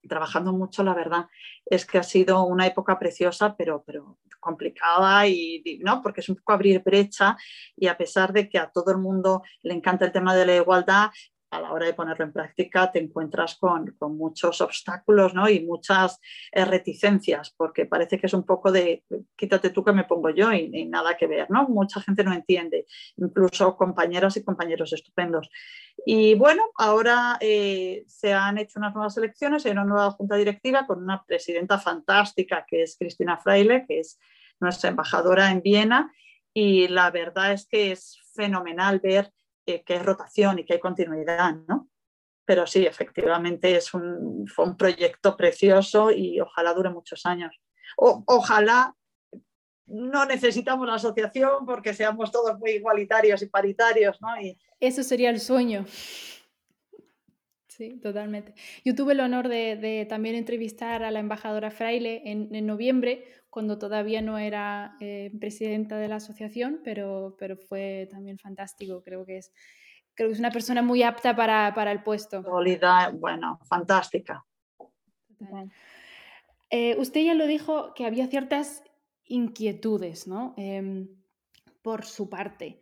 trabajando 0.09 0.55
mucho, 0.55 0.83
la 0.85 0.95
verdad. 0.95 1.27
Es 1.67 1.85
que 1.85 1.99
ha 1.99 2.03
sido 2.03 2.45
una 2.45 2.67
época 2.67 2.99
preciosa, 2.99 3.55
pero, 3.55 3.85
pero 3.87 4.19
complicada 4.41 5.27
y 5.29 5.63
no, 5.83 6.01
porque 6.01 6.23
es 6.23 6.31
un 6.31 6.37
poco 6.37 6.55
abrir 6.55 6.83
brecha 6.83 7.37
y 7.77 7.89
a 7.89 7.97
pesar 7.99 8.33
de 8.33 8.49
que 8.49 8.59
a 8.59 8.71
todo 8.71 8.91
el 8.91 8.99
mundo 8.99 9.43
le 9.63 9.75
encanta 9.75 10.07
el 10.07 10.13
tema 10.13 10.35
de 10.35 10.47
la 10.47 10.57
igualdad, 10.57 11.11
a 11.53 11.61
la 11.61 11.71
hora 11.71 11.85
de 11.85 11.93
ponerlo 11.93 12.25
en 12.25 12.33
práctica 12.33 12.91
te 12.91 12.99
encuentras 12.99 13.57
con, 13.57 13.95
muchos 14.01 14.61
obstáculos 14.63 15.35
¿no? 15.35 15.49
y 15.49 15.61
muchas 15.61 16.19
eh, 16.51 16.65
reticencias, 16.65 17.55
porque 17.57 17.85
parece 17.85 18.19
que 18.19 18.27
es 18.27 18.33
un 18.33 18.45
poco 18.45 18.73
de 18.73 19.05
quítate 19.37 19.69
tú 19.71 19.85
que 19.85 19.93
me 19.93 20.05
pongo 20.05 20.31
yo 20.31 20.51
y, 20.53 20.87
nada 20.87 21.17
que 21.17 21.27
ver, 21.27 21.51
¿no? 21.51 21.69
Mucha 21.69 22.01
gente 22.01 22.25
no 22.25 22.33
entiende, 22.33 22.87
incluso 23.17 23.77
compañeras 23.77 24.37
y 24.37 24.45
compañeros 24.45 24.93
estupendos. 24.93 25.51
Y 26.07 26.35
bueno, 26.35 26.63
ahora 26.77 27.37
eh, 27.41 28.05
se 28.07 28.33
han 28.33 28.57
hecho 28.57 28.79
unas 28.79 28.95
nuevas 28.95 29.17
elecciones, 29.19 29.67
hay 29.67 29.73
una 29.73 29.85
nueva 29.85 30.11
junta 30.13 30.37
directiva 30.37 30.87
con 30.87 31.03
una 31.03 31.23
presidenta 31.25 31.79
fantástica 31.79 32.65
que 32.67 32.83
es 32.83 32.97
Cristina 32.99 33.37
Fraile, 33.37 33.85
que 33.87 34.01
es 34.01 34.19
nuestra 34.59 34.89
embajadora 34.89 35.51
en 35.51 35.61
Viena, 35.61 36.13
y 36.55 36.89
la 36.89 37.11
verdad 37.11 37.53
es 37.53 37.67
que 37.67 37.93
es 37.93 38.19
fenomenal 38.35 39.01
ver 39.01 39.31
que 39.65 39.85
hay 39.89 39.99
rotación 39.99 40.59
y 40.59 40.65
que 40.65 40.75
hay 40.75 40.81
continuidad, 40.81 41.55
¿no? 41.69 41.89
Pero 42.45 42.67
sí, 42.67 42.85
efectivamente 42.85 43.77
es 43.77 43.95
un, 43.95 44.47
fue 44.49 44.65
un 44.65 44.77
proyecto 44.77 45.37
precioso 45.37 46.11
y 46.11 46.41
ojalá 46.41 46.75
dure 46.75 46.91
muchos 46.91 47.25
años. 47.27 47.61
ojalá 47.97 48.95
no 49.87 50.25
necesitamos 50.25 50.87
la 50.87 50.95
asociación 50.95 51.67
porque 51.67 51.93
seamos 51.93 52.33
todos 52.33 52.59
muy 52.59 52.73
igualitarios 52.73 53.43
y 53.43 53.47
paritarios, 53.47 54.21
¿no? 54.21 54.41
Y... 54.41 54.59
Eso 54.81 55.03
sería 55.03 55.31
el 55.31 55.41
sueño. 55.41 55.85
Sí, 57.69 57.99
totalmente. 58.03 58.55
Yo 58.85 58.95
tuve 58.95 59.15
el 59.15 59.21
honor 59.21 59.49
de, 59.49 60.07
también 60.09 60.35
entrevistar 60.35 61.03
a 61.03 61.11
la 61.11 61.21
embajadora 61.21 61.71
Fraile 61.71 62.23
en, 62.27 62.67
noviembre, 62.67 63.25
cuando 63.53 63.77
todavía 63.77 64.23
no 64.23 64.39
era 64.39 64.97
eh, 64.99 65.31
presidenta 65.39 65.99
de 65.99 66.09
la 66.09 66.17
asociación, 66.17 66.81
pero, 66.83 67.37
pero 67.39 67.59
fue 67.59 68.09
también 68.11 68.39
fantástico. 68.39 69.03
Creo 69.03 69.27
que 69.27 69.37
es, 69.37 69.53
creo 70.15 70.31
que 70.31 70.33
es 70.33 70.39
una 70.39 70.51
persona 70.51 70.81
muy 70.81 71.03
apta 71.03 71.37
para, 71.37 71.75
para 71.75 71.93
el 71.93 72.03
puesto. 72.03 72.43
bueno, 73.13 73.61
fantástica. 73.65 74.43
Eh, 76.71 76.97
usted 76.99 77.21
ya 77.27 77.35
lo 77.35 77.47
dijo 77.47 77.93
que 77.93 78.07
había 78.07 78.27
ciertas 78.27 78.83
inquietudes, 79.27 80.27
¿no? 80.27 80.55
Em, 80.57 81.11
por 81.83 82.07
su 82.07 82.31
parte. 82.31 82.81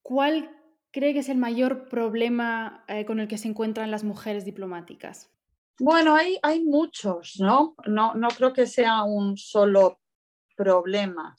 ¿Cuál 0.00 0.56
cree 0.92 1.12
que 1.12 1.20
es 1.20 1.28
el 1.28 1.38
mayor 1.38 1.88
problema 1.88 2.84
eh, 2.86 3.04
con 3.04 3.18
el 3.18 3.26
que 3.26 3.36
se 3.36 3.48
encuentran 3.48 3.90
las 3.90 4.04
mujeres 4.04 4.44
diplomáticas? 4.44 5.28
Bueno, 5.78 6.14
hay, 6.14 6.38
hay 6.42 6.62
muchos, 6.64 7.36
¿no? 7.38 7.74
¿no? 7.86 8.14
No 8.14 8.28
creo 8.28 8.52
que 8.52 8.66
sea 8.66 9.02
un 9.04 9.36
solo 9.36 10.00
problema, 10.56 11.36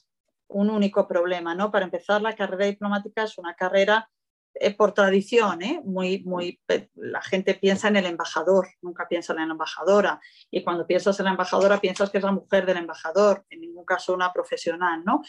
un 0.48 0.70
único 0.70 1.06
problema, 1.06 1.54
¿no? 1.54 1.70
Para 1.70 1.84
empezar, 1.84 2.20
la 2.22 2.34
carrera 2.34 2.66
diplomática 2.66 3.22
es 3.22 3.38
una 3.38 3.54
carrera 3.54 4.10
eh, 4.54 4.74
por 4.74 4.92
tradición, 4.92 5.62
¿eh? 5.62 5.80
muy, 5.84 6.22
muy, 6.24 6.60
la 6.94 7.22
gente 7.22 7.54
piensa 7.54 7.88
en 7.88 7.96
el 7.96 8.06
embajador, 8.06 8.68
nunca 8.82 9.08
piensa 9.08 9.32
en 9.32 9.38
la 9.38 9.52
embajadora. 9.52 10.20
Y 10.50 10.62
cuando 10.62 10.86
piensas 10.86 11.18
en 11.20 11.24
la 11.24 11.30
embajadora, 11.30 11.80
piensas 11.80 12.10
que 12.10 12.18
es 12.18 12.24
la 12.24 12.32
mujer 12.32 12.66
del 12.66 12.76
embajador, 12.78 13.44
en 13.48 13.60
ningún 13.60 13.84
caso 13.84 14.12
una 14.12 14.32
profesional, 14.32 15.04
¿no? 15.04 15.22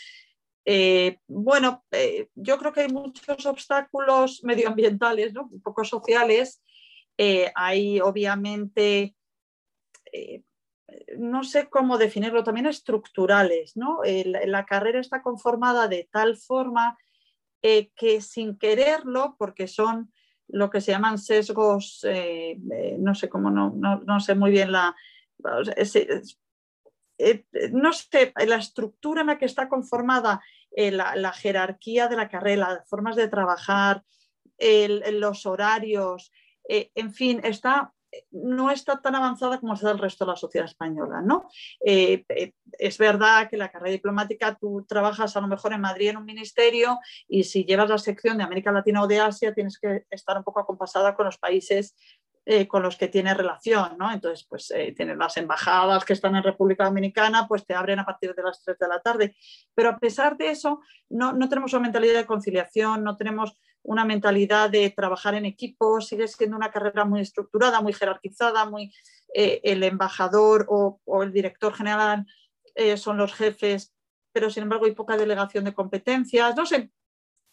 Eh, 0.66 1.20
bueno, 1.28 1.84
eh, 1.92 2.30
yo 2.36 2.58
creo 2.58 2.72
que 2.72 2.82
hay 2.82 2.88
muchos 2.88 3.46
obstáculos 3.46 4.44
medioambientales, 4.44 5.34
¿no? 5.34 5.50
un 5.52 5.62
poco 5.62 5.84
sociales. 5.84 6.62
Hay 7.56 8.02
obviamente, 8.02 9.16
no 11.18 11.44
sé 11.44 11.70
cómo 11.70 11.98
definirlo, 11.98 12.44
también 12.44 12.66
estructurales. 12.66 13.76
¿no? 13.78 14.00
la 14.04 14.66
carrera 14.66 15.00
está 15.00 15.22
conformada 15.22 15.88
de 15.88 16.08
tal 16.12 16.38
forma 16.38 16.98
eh, 17.66 17.92
que 17.96 18.20
sin 18.20 18.58
quererlo, 18.58 19.38
porque 19.40 19.70
son 19.70 20.12
lo 20.50 20.70
que 20.70 20.82
se 20.82 20.92
llaman 20.92 21.18
sesgos, 21.18 22.04
eh, 22.04 22.60
eh, 22.74 22.98
no 23.00 23.16
sé 23.16 23.30
cómo, 23.30 23.50
no, 23.50 23.72
no, 23.72 24.20
sé 24.20 24.36
muy 24.36 24.52
bien 24.52 24.74
la... 24.74 24.94
no 27.72 27.94
sé, 27.94 28.34
la 28.46 28.58
estructura 28.58 29.22
en 29.22 29.28
la 29.28 29.38
que 29.38 29.46
está 29.46 29.70
conformada 29.70 30.42
la, 30.76 31.32
jerarquía 31.32 32.10
de 32.10 32.18
la 32.18 32.28
carrera, 32.28 32.74
las 32.74 32.90
formas 32.90 33.16
de 33.16 33.30
trabajar, 33.30 34.04
los 34.60 35.46
horarios, 35.46 36.34
en 36.68 37.14
fin, 37.14 37.42
está 37.44 37.94
no 38.32 38.72
está 38.72 39.02
tan 39.02 39.16
avanzada 39.16 39.60
como 39.60 39.74
está 39.74 39.92
el 39.92 40.00
resto 40.00 40.26
de 40.26 40.32
la 40.32 40.38
sociedad 40.38 40.68
española. 40.68 41.22
¿no? 41.22 41.50
Eh, 41.86 42.26
eh, 42.30 42.54
es 42.74 42.98
verdad 42.98 43.50
que 43.50 43.58
la 43.58 43.70
carrera 43.70 43.92
diplomática 43.92 44.56
tú 44.56 44.86
trabajas 44.88 45.36
a 45.36 45.42
lo 45.42 45.48
mejor 45.48 45.74
en 45.74 45.82
Madrid 45.82 46.10
en 46.10 46.18
un 46.18 46.26
ministerio 46.26 47.00
y 47.28 47.44
si 47.44 47.66
llevas 47.66 47.90
la 47.90 47.98
sección 47.98 48.38
de 48.38 48.44
América 48.44 48.72
Latina 48.72 49.02
o 49.02 49.08
de 49.08 49.20
Asia 49.20 49.54
tienes 49.54 49.80
que 49.80 50.06
estar 50.10 50.38
un 50.38 50.44
poco 50.44 50.60
acompasada 50.60 51.16
con 51.16 51.26
los 51.26 51.38
países 51.38 51.96
eh, 52.46 52.68
con 52.68 52.84
los 52.84 52.98
que 52.98 53.08
tienes 53.08 53.38
relación, 53.38 53.98
¿no? 53.98 54.12
Entonces, 54.12 54.46
pues 54.50 54.68
tienes 54.98 55.16
las 55.16 55.38
embajadas 55.38 56.04
que 56.04 56.12
están 56.12 56.36
en 56.36 56.44
República 56.44 56.84
Dominicana, 56.84 57.48
pues 57.48 57.66
te 57.66 57.74
abren 57.74 58.00
a 58.00 58.06
partir 58.06 58.36
de 58.36 58.44
las 58.44 58.62
3 58.62 58.78
de 58.78 58.88
la 58.90 59.00
tarde. 59.00 59.38
Pero 59.74 59.92
a 59.92 59.98
pesar 59.98 60.36
de 60.36 60.50
eso, 60.50 60.82
no, 61.08 61.32
no 61.32 61.48
tenemos 61.48 61.72
una 61.72 61.84
mentalidad 61.84 62.16
de 62.16 62.26
conciliación, 62.26 63.02
no 63.02 63.16
tenemos 63.16 63.58
una 63.84 64.06
mentalidad 64.06 64.70
de 64.70 64.90
trabajar 64.90 65.36
en 65.36 65.46
equipo, 65.46 66.02
sigue 66.02 66.28
siendo 66.28 66.56
una 66.56 66.72
carrera 66.72 67.06
muy 67.06 67.22
estructurada, 67.22 67.82
muy 67.82 67.94
jerarquizada, 67.94 68.66
muy 68.66 68.94
eh, 69.34 69.62
el 69.64 69.84
embajador 69.84 70.66
o, 70.70 71.00
el 71.22 71.34
director 71.34 71.74
general 71.74 72.26
eh, 72.76 72.98
son 72.98 73.18
los 73.18 73.34
jefes, 73.34 73.94
pero 74.32 74.50
sin 74.50 74.64
embargo 74.64 74.86
hay 74.86 74.94
poca 74.94 75.18
delegación 75.18 75.66
de 75.66 75.74
competencias. 75.74 76.56
No 76.56 76.66
sé, 76.66 76.92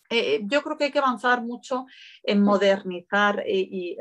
eh, 0.08 0.40
yo 0.44 0.62
creo 0.62 0.76
que 0.76 0.84
hay 0.84 0.92
que 0.92 0.98
avanzar 0.98 1.42
mucho 1.42 1.86
en 2.22 2.42
modernizar 2.42 3.44
y, 3.46 3.96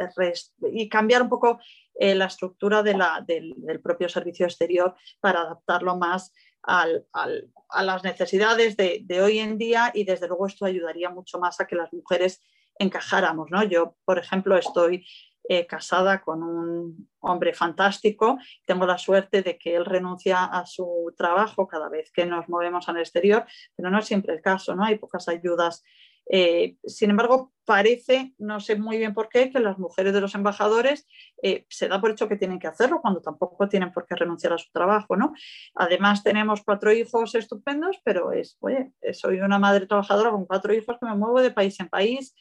cambiar 0.89 1.23
un 1.23 1.29
poco 1.29 1.59
la 2.01 2.25
estructura 2.25 2.81
del, 2.81 3.01
del, 3.27 3.81
propio 3.81 4.07
servicio 4.07 4.45
exterior 4.45 4.95
para 5.19 5.41
adaptarlo 5.41 5.97
más 5.97 6.31
a 6.63 7.83
las 7.83 8.03
necesidades 8.03 8.75
de, 8.77 9.21
hoy 9.21 9.39
en 9.39 9.57
día 9.57 9.91
y 9.93 10.03
desde 10.03 10.27
luego 10.27 10.47
esto 10.47 10.65
ayudaría 10.65 11.09
mucho 11.09 11.39
más 11.39 11.59
a 11.59 11.67
que 11.67 11.75
las 11.75 11.91
mujeres 11.93 12.41
encajáramos. 12.77 13.51
¿no? 13.51 13.63
Yo, 13.63 13.95
por 14.05 14.19
ejemplo, 14.19 14.57
estoy 14.57 15.05
eh, 15.47 15.65
casada 15.65 16.21
con 16.21 16.43
un 16.43 17.09
hombre 17.19 17.53
fantástico, 17.53 18.37
tengo 18.65 18.85
la 18.85 18.97
suerte 18.97 19.41
de 19.41 19.57
que 19.57 19.75
él 19.75 19.85
renuncia 19.85 20.43
a 20.43 20.65
su 20.65 21.13
trabajo 21.17 21.67
cada 21.67 21.89
vez 21.89 22.11
que 22.11 22.25
nos 22.25 22.47
movemos 22.49 22.87
al 22.87 22.97
exterior, 22.97 23.45
pero 23.75 23.89
no 23.89 23.99
es 23.99 24.05
siempre 24.05 24.33
el 24.33 24.41
caso, 24.41 24.75
¿no? 24.75 24.85
hay 24.85 24.97
pocas 24.97 25.27
ayudas 25.27 25.83
eh, 26.31 26.77
sin 26.85 27.09
embargo, 27.09 27.51
parece, 27.65 28.33
no 28.37 28.59
sé 28.59 28.75
muy 28.75 28.99
bien 28.99 29.15
por 29.15 29.29
qué, 29.29 29.49
que 29.49 29.59
las 29.59 29.79
mujeres 29.79 30.13
de 30.13 30.21
los 30.21 30.35
embajadores 30.35 31.07
eh, 31.41 31.65
se 31.69 31.87
da 31.87 31.99
por 31.99 32.11
hecho 32.11 32.27
que 32.27 32.35
tienen 32.35 32.59
que 32.59 32.67
hacerlo 32.67 33.01
cuando 33.01 33.19
tampoco 33.19 33.67
tienen 33.67 33.91
por 33.91 34.05
qué 34.05 34.15
renunciar 34.15 34.53
a 34.53 34.59
su 34.59 34.71
trabajo. 34.71 35.15
¿no? 35.15 35.33
Además, 35.73 36.23
tenemos 36.23 36.63
cuatro 36.63 36.93
hijos 36.93 37.33
estupendos, 37.33 37.99
pero 38.03 38.31
es, 38.31 38.57
oye, 38.59 38.93
soy 39.13 39.41
una 39.41 39.57
madre 39.57 39.87
trabajadora 39.87 40.29
con 40.29 40.45
cuatro 40.45 40.73
hijos 40.73 40.97
que 40.99 41.07
me 41.07 41.15
muevo 41.15 41.41
de 41.41 41.51
país 41.51 41.79
en 41.79 41.89
país. 41.89 42.35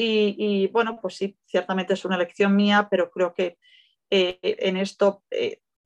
Y, 0.00 0.68
bueno, 0.68 1.00
pues 1.02 1.16
sí, 1.16 1.36
ciertamente 1.44 1.94
es 1.94 2.04
una 2.04 2.14
elección 2.14 2.54
mía, 2.54 2.86
pero 2.88 3.10
creo 3.10 3.34
que 3.34 3.58
eh, 4.10 4.38
en 4.40 4.76
esto 4.76 5.24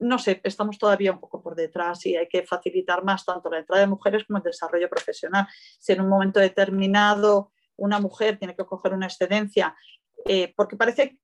no 0.02 0.18
sé, 0.18 0.40
estamos 0.44 0.78
todavía 0.78 1.12
un 1.12 1.20
poco 1.20 1.42
por 1.42 1.54
detrás 1.54 2.04
y 2.06 2.16
hay 2.16 2.28
que 2.28 2.42
facilitar 2.42 3.04
más 3.04 3.24
tanto 3.24 3.48
la 3.50 3.58
entrada 3.58 3.82
de 3.82 3.86
mujeres 3.88 4.24
como 4.24 4.38
el 4.38 4.42
desarrollo 4.42 4.88
profesional. 4.88 5.46
Si 5.78 5.92
en 5.92 6.00
un 6.00 6.08
momento 6.08 6.40
determinado 6.40 7.52
una 7.76 8.00
mujer 8.00 8.38
tiene 8.38 8.56
que 8.56 8.66
coger 8.66 8.92
una 8.92 9.06
excedencia, 9.06 9.74
eh, 10.26 10.52
porque 10.56 10.76
parece 10.76 11.18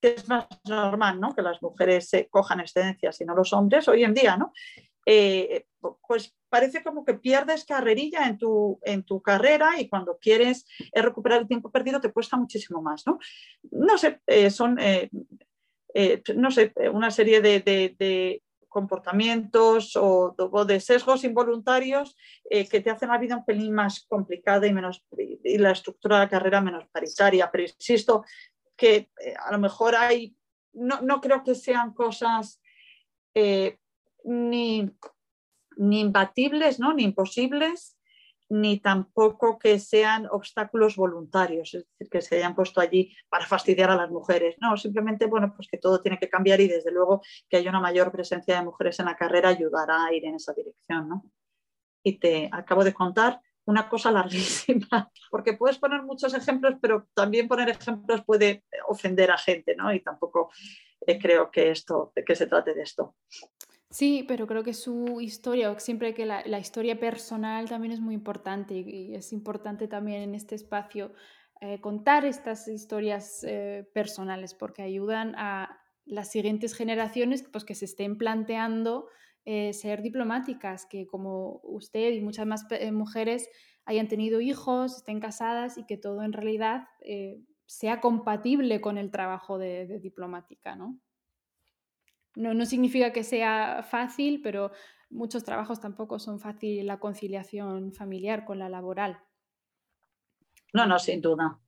que 0.00 0.14
es 0.14 0.28
más 0.28 0.46
normal 0.64 1.20
¿no? 1.20 1.34
que 1.34 1.42
las 1.42 1.62
mujeres 1.62 2.08
se 2.08 2.28
cojan 2.28 2.60
excedencias 2.60 3.20
y 3.20 3.24
no 3.24 3.34
los 3.34 3.52
hombres 3.52 3.86
hoy 3.88 4.02
en 4.04 4.14
día, 4.14 4.36
¿no? 4.36 4.52
Eh, 5.06 5.66
pues 6.06 6.36
parece 6.48 6.82
como 6.82 7.04
que 7.04 7.14
pierdes 7.14 7.64
carrerilla 7.64 8.26
en 8.26 8.38
tu, 8.38 8.78
en 8.82 9.02
tu 9.04 9.20
carrera 9.20 9.80
y 9.80 9.88
cuando 9.88 10.18
quieres 10.18 10.66
recuperar 10.92 11.40
el 11.40 11.48
tiempo 11.48 11.70
perdido 11.70 12.00
te 12.00 12.12
cuesta 12.12 12.36
muchísimo 12.36 12.82
más, 12.82 13.04
¿no? 13.06 13.18
No 13.70 13.98
sé, 13.98 14.20
eh, 14.26 14.50
son 14.50 14.78
eh, 14.78 15.10
no 16.36 16.50
sé, 16.50 16.72
una 16.92 17.10
serie 17.10 17.40
de, 17.40 18.42
comportamientos 18.68 19.96
o, 19.96 20.34
de 20.66 20.80
sesgos 20.80 21.24
involuntarios 21.24 22.16
eh, 22.48 22.66
que 22.66 22.80
te 22.80 22.88
hacen 22.88 23.10
la 23.10 23.18
vida 23.18 23.36
un 23.36 23.44
pelín 23.44 23.74
más 23.74 24.06
complicada 24.08 24.66
y, 24.66 24.72
menos, 24.72 25.04
y 25.18 25.58
la 25.58 25.72
estructura 25.72 26.16
de 26.16 26.24
la 26.24 26.30
carrera 26.30 26.62
menos 26.62 26.86
paritaria. 26.90 27.50
Pero 27.50 27.64
insisto 27.64 28.24
que 28.74 29.10
eh, 29.20 29.34
a 29.38 29.52
lo 29.52 29.58
mejor 29.58 29.94
hay, 29.94 30.34
no, 30.72 31.20
creo 31.20 31.42
que 31.44 31.54
sean 31.54 31.92
cosas 31.92 32.62
ni, 34.24 34.90
ni 35.76 36.00
imbatibles, 36.00 36.80
¿no? 36.80 36.94
ni 36.94 37.04
imposibles, 37.04 37.96
ni 38.52 38.80
tampoco 38.80 39.58
que 39.58 39.78
sean 39.78 40.28
obstáculos 40.30 40.96
voluntarios, 40.96 41.72
es 41.72 41.86
decir, 41.88 42.10
que 42.10 42.20
se 42.20 42.36
hayan 42.36 42.54
puesto 42.54 42.82
allí 42.82 43.16
para 43.30 43.46
fastidiar 43.46 43.90
a 43.90 43.96
las 43.96 44.10
mujeres. 44.10 44.56
No, 44.60 44.76
simplemente, 44.76 45.24
bueno, 45.24 45.54
pues 45.56 45.68
que 45.68 45.78
todo 45.78 46.02
tiene 46.02 46.18
que 46.18 46.28
cambiar 46.28 46.60
y 46.60 46.68
desde 46.68 46.92
luego 46.92 47.22
que 47.48 47.56
haya 47.56 47.70
una 47.70 47.80
mayor 47.80 48.12
presencia 48.12 48.56
de 48.56 48.64
mujeres 48.64 49.00
en 49.00 49.06
la 49.06 49.16
carrera 49.16 49.48
ayudará 49.48 50.04
a 50.04 50.12
ir 50.12 50.26
en 50.26 50.34
esa 50.34 50.52
dirección, 50.52 51.08
¿no? 51.08 51.24
Y 52.02 52.18
te 52.18 52.50
acabo 52.52 52.84
de 52.84 52.92
contar 52.92 53.40
una 53.64 53.88
cosa 53.88 54.12
larguísima, 54.12 55.10
porque 55.30 55.54
puedes 55.54 55.78
poner 55.78 56.02
muchos 56.02 56.34
ejemplos, 56.34 56.74
pero 56.78 57.08
también 57.14 57.48
poner 57.48 57.70
ejemplos 57.70 58.22
puede 58.22 58.64
ofender 58.86 59.30
a 59.30 59.38
gente, 59.38 59.74
¿no? 59.76 59.94
Y 59.94 60.00
tampoco 60.00 60.50
eh, 61.06 61.18
creo 61.18 61.50
que 61.50 61.70
esto, 61.70 62.12
que 62.26 62.36
se 62.36 62.46
trate 62.46 62.74
de 62.74 62.82
esto. 62.82 63.16
Sí, 63.92 64.24
pero 64.26 64.46
creo 64.46 64.64
que 64.64 64.72
su 64.72 65.20
historia, 65.20 65.78
siempre 65.78 66.14
que 66.14 66.24
la, 66.24 66.58
historia 66.58 66.98
personal 66.98 67.68
también 67.68 67.92
es 67.92 68.00
muy 68.00 68.14
importante 68.14 68.74
y, 68.74 69.14
es 69.14 69.34
importante 69.34 69.86
también 69.86 70.22
en 70.22 70.34
este 70.34 70.54
espacio 70.54 71.12
eh, 71.60 71.78
contar 71.78 72.24
estas 72.24 72.68
historias 72.68 73.44
eh, 73.44 73.86
personales 73.92 74.54
porque 74.54 74.80
ayudan 74.80 75.34
a 75.36 75.78
las 76.06 76.30
siguientes 76.30 76.72
generaciones 76.74 77.42
pues, 77.42 77.64
que 77.66 77.74
se 77.74 77.84
estén 77.84 78.16
planteando 78.16 79.08
eh, 79.44 79.74
ser 79.74 80.00
diplomáticas, 80.00 80.86
que 80.86 81.06
como 81.06 81.60
usted 81.62 82.12
y 82.12 82.22
muchas 82.22 82.46
más 82.46 82.66
mujeres 82.92 83.46
hayan 83.84 84.08
tenido 84.08 84.40
hijos, 84.40 84.96
estén 84.96 85.20
casadas 85.20 85.76
y 85.76 85.84
que 85.84 85.98
todo 85.98 86.22
en 86.22 86.32
realidad 86.32 86.88
sea 87.66 88.00
compatible 88.00 88.80
con 88.80 88.96
el 88.96 89.10
trabajo 89.10 89.58
de, 89.58 89.98
diplomática, 89.98 90.76
¿no? 90.76 90.98
¿No? 92.34 92.54
¿no? 92.54 92.66
significa 92.66 93.12
que 93.12 93.24
sea 93.24 93.82
fácil, 93.88 94.40
pero 94.42 94.72
muchos 95.10 95.44
trabajos 95.44 95.80
tampoco 95.80 96.18
son 96.18 96.40
fácil 96.40 96.86
la 96.86 96.98
conciliación 96.98 97.92
familiar 97.92 98.44
con 98.44 98.58
la 98.58 98.68
laboral. 98.68 99.18
No, 100.72 100.86
no, 100.86 100.98
sin 100.98 101.20
duda. 101.20 101.58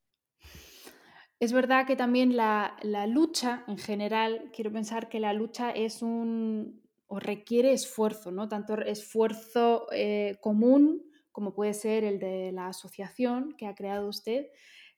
Es 1.41 1.53
verdad 1.53 1.87
que 1.87 1.97
también 1.97 2.37
la, 2.37 2.77
lucha 3.07 3.65
en 3.69 3.77
general, 3.77 4.51
quiero 4.55 4.73
pensar 4.73 5.09
que 5.09 5.21
la 5.21 5.33
lucha 5.33 5.71
es 5.71 6.03
un 6.03 6.83
o 7.07 7.21
requiere 7.21 7.73
esfuerzo, 7.73 8.33
¿no? 8.33 8.49
Tanto 8.49 8.81
esfuerzo 8.81 9.87
eh, 9.93 10.39
común 10.41 11.03
como 11.33 11.53
puede 11.53 11.75
ser 11.75 12.05
el 12.05 12.19
de 12.19 12.53
la 12.53 12.69
asociación 12.69 13.57
que 13.59 13.67
ha 13.67 13.75
creado 13.75 14.09
usted, 14.09 14.47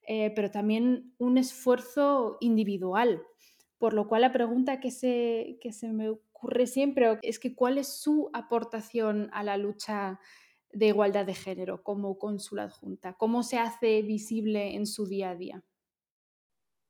eh, 0.06 0.30
pero 0.36 0.50
también 0.50 1.14
un 1.18 1.38
esfuerzo 1.38 2.36
individual. 2.40 3.22
Por 3.78 3.92
lo 3.92 4.08
cual 4.08 4.22
la 4.22 4.32
pregunta 4.32 4.80
que 4.80 4.90
se, 4.90 5.58
que 5.60 5.72
se 5.72 5.92
me 5.92 6.08
ocurre 6.08 6.66
siempre 6.66 7.18
es 7.22 7.38
que 7.38 7.54
cuál 7.54 7.78
es 7.78 7.88
su 7.88 8.30
aportación 8.32 9.28
a 9.32 9.42
la 9.42 9.56
lucha 9.56 10.18
de 10.72 10.88
igualdad 10.88 11.26
de 11.26 11.34
género 11.34 11.82
como 11.82 12.18
cónsula 12.18 12.64
adjunta, 12.64 13.14
cómo 13.14 13.42
se 13.42 13.58
hace 13.58 14.02
visible 14.02 14.74
en 14.74 14.86
su 14.86 15.06
día 15.06 15.30
a 15.30 15.34
día. 15.34 15.62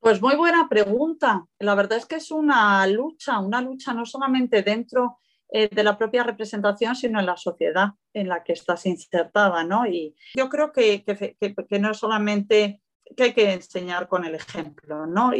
Pues 0.00 0.20
muy 0.20 0.36
buena 0.36 0.68
pregunta. 0.68 1.46
La 1.58 1.74
verdad 1.74 1.98
es 1.98 2.06
que 2.06 2.16
es 2.16 2.30
una 2.30 2.86
lucha, 2.86 3.38
una 3.40 3.60
lucha 3.60 3.92
no 3.92 4.04
solamente 4.04 4.62
dentro 4.62 5.18
eh, 5.48 5.68
de 5.70 5.82
la 5.84 5.96
propia 5.96 6.22
representación, 6.24 6.96
sino 6.96 7.20
en 7.20 7.26
la 7.26 7.36
sociedad 7.36 7.90
en 8.12 8.28
la 8.28 8.42
que 8.42 8.52
estás 8.52 8.86
insertada, 8.86 9.64
¿no? 9.64 9.86
Y 9.86 10.14
yo 10.34 10.48
creo 10.48 10.72
que, 10.72 11.04
que, 11.04 11.78
no 11.78 11.90
es 11.92 11.98
solamente 11.98 12.82
que 13.16 13.22
hay 13.22 13.32
que 13.32 13.52
enseñar 13.52 14.08
con 14.08 14.24
el 14.24 14.34
ejemplo, 14.34 15.06
¿no? 15.06 15.32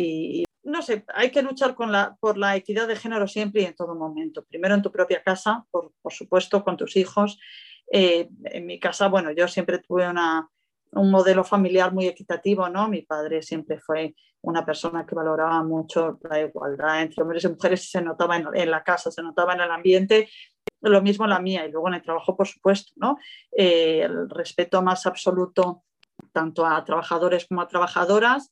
No 0.67 0.83
sé, 0.83 1.05
hay 1.15 1.31
que 1.31 1.43
luchar 1.43 1.77
por 1.77 2.37
la 2.37 2.57
equidad 2.57 2.89
de 2.89 2.97
género 2.97 3.29
siempre 3.29 3.63
y 3.63 3.65
en 3.67 3.77
todo 3.77 3.95
momento. 3.95 4.45
Primero 4.45 4.75
en 4.75 4.83
tu 4.83 4.91
propia 4.91 5.23
casa, 5.23 5.65
por, 5.71 5.93
por 6.03 6.13
supuesto, 6.13 6.65
con 6.65 6.77
tus 6.77 6.97
hijos. 6.97 7.39
Eh, 7.91 8.29
en 8.45 8.67
mi 8.67 8.81
casa, 8.81 9.07
bueno, 9.07 9.31
yo 9.31 9.47
siempre 9.47 9.79
tuve 9.79 10.09
una, 10.09 10.51
un 10.91 11.11
modelo 11.11 11.45
familiar 11.45 11.93
muy 11.93 12.07
equitativo, 12.07 12.69
¿no? 12.69 12.89
Mi 12.89 13.03
padre 13.03 13.43
siempre 13.43 13.79
fue 13.79 14.17
una 14.43 14.67
persona 14.67 15.07
que 15.07 15.15
valoraba 15.15 15.63
mucho 15.63 16.19
la 16.29 16.41
igualdad 16.41 17.03
entre 17.03 17.23
hombres 17.23 17.45
y 17.45 17.49
mujeres 17.49 17.91
se 17.91 18.03
notaba 18.03 18.37
en, 18.37 18.71
la 18.71 18.83
casa, 18.83 19.11
se 19.11 19.23
notaba 19.23 19.55
en 19.55 19.61
el 19.61 19.71
ambiente, 19.71 20.29
lo 20.81 21.01
mismo 21.01 21.25
en 21.25 21.31
la 21.31 21.39
mía 21.39 21.65
y 21.65 21.71
luego 21.71 21.89
en 21.89 21.95
el 21.95 22.03
trabajo, 22.03 22.37
por 22.37 22.47
supuesto, 22.49 22.93
¿no? 22.97 23.19
Eh, 23.57 24.03
el 24.03 24.29
respeto 24.29 24.83
más 24.83 25.07
absoluto 25.07 25.85
tanto 26.33 26.67
a 26.67 26.85
trabajadores 26.85 27.47
como 27.47 27.61
a 27.61 27.69
trabajadoras, 27.69 28.51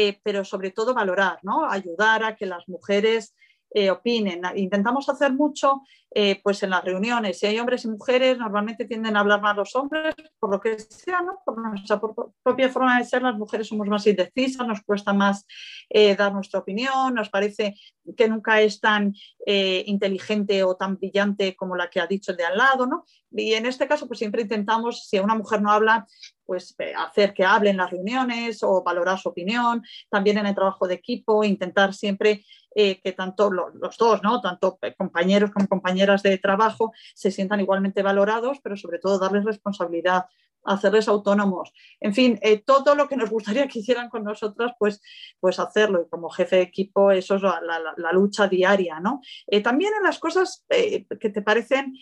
eh, 0.00 0.20
pero 0.22 0.44
sobre 0.44 0.70
todo 0.70 0.94
valorar, 0.94 1.40
¿no? 1.42 1.68
Ayudar 1.68 2.22
a 2.22 2.36
que 2.36 2.46
las 2.46 2.68
mujeres 2.68 3.34
eh, 3.70 3.90
opinen. 3.90 4.42
Intentamos 4.56 5.08
hacer 5.08 5.32
mucho 5.32 5.82
eh, 6.10 6.40
pues 6.42 6.62
en 6.62 6.70
las 6.70 6.82
reuniones. 6.82 7.38
Si 7.38 7.46
hay 7.46 7.58
hombres 7.58 7.84
y 7.84 7.88
mujeres, 7.88 8.38
normalmente 8.38 8.86
tienden 8.86 9.14
a 9.14 9.20
hablar 9.20 9.42
más 9.42 9.54
los 9.54 9.76
hombres, 9.76 10.14
por 10.38 10.50
lo 10.50 10.58
que 10.58 10.78
sea, 10.78 11.20
¿no? 11.20 11.40
por 11.44 11.60
nuestra 11.60 12.00
propia 12.42 12.70
forma 12.70 12.98
de 12.98 13.04
ser, 13.04 13.20
las 13.20 13.36
mujeres 13.36 13.68
somos 13.68 13.86
más 13.88 14.06
indecisas, 14.06 14.66
nos 14.66 14.80
cuesta 14.80 15.12
más 15.12 15.46
eh, 15.90 16.16
dar 16.16 16.32
nuestra 16.32 16.60
opinión, 16.60 17.14
nos 17.14 17.28
parece 17.28 17.74
que 18.16 18.26
nunca 18.26 18.60
es 18.62 18.80
tan 18.80 19.14
inteligente 19.44 20.62
o 20.64 20.76
tan 20.76 20.96
brillante 20.96 21.56
como 21.56 21.74
la 21.74 21.88
que 21.88 22.00
ha 22.00 22.06
dicho 22.06 22.32
el 22.32 22.38
de 22.38 22.44
al 22.44 22.56
lado. 22.56 22.86
¿no? 22.86 23.04
Y 23.30 23.54
en 23.54 23.66
este 23.66 23.86
caso, 23.86 24.06
pues 24.06 24.18
siempre 24.18 24.42
intentamos, 24.42 25.06
si 25.08 25.18
una 25.18 25.34
mujer 25.34 25.60
no 25.60 25.70
habla, 25.70 26.06
pues 26.44 26.74
hacer 26.96 27.34
que 27.34 27.44
hable 27.44 27.70
en 27.70 27.76
las 27.76 27.90
reuniones 27.90 28.62
o 28.62 28.82
valorar 28.82 29.18
su 29.18 29.28
opinión, 29.28 29.82
también 30.08 30.38
en 30.38 30.46
el 30.46 30.54
trabajo 30.54 30.88
de 30.88 30.94
equipo, 30.94 31.44
intentar 31.44 31.92
siempre 31.92 32.44
eh, 32.80 33.00
que 33.02 33.10
tanto 33.10 33.50
los, 33.50 33.98
dos, 33.98 34.22
¿no? 34.22 34.40
tanto 34.40 34.78
compañeros 34.96 35.50
como 35.50 35.66
compañeras 35.66 36.22
de 36.22 36.38
trabajo, 36.38 36.92
se 37.12 37.32
sientan 37.32 37.58
igualmente 37.58 38.04
valorados, 38.04 38.60
pero 38.62 38.76
sobre 38.76 39.00
todo 39.00 39.18
darles 39.18 39.44
responsabilidad, 39.44 40.26
hacerles 40.62 41.08
autónomos. 41.08 41.72
En 41.98 42.14
fin, 42.14 42.38
eh, 42.40 42.62
todo 42.64 42.94
lo 42.94 43.08
que 43.08 43.16
nos 43.16 43.30
gustaría 43.30 43.66
que 43.66 43.80
hicieran 43.80 44.08
con 44.08 44.22
nosotras, 44.22 44.74
pues, 44.78 45.02
pues 45.40 45.58
hacerlo. 45.58 46.02
Y 46.02 46.08
como 46.08 46.30
jefe 46.30 46.54
de 46.54 46.62
equipo, 46.62 47.10
eso 47.10 47.34
es 47.34 47.42
la, 47.42 48.12
lucha 48.12 48.46
diaria. 48.46 49.00
¿no? 49.00 49.22
Eh, 49.48 49.60
también 49.60 49.94
en 49.96 50.04
las 50.04 50.20
cosas 50.20 50.64
que 50.68 51.30
te 51.30 51.42
parecen 51.42 51.96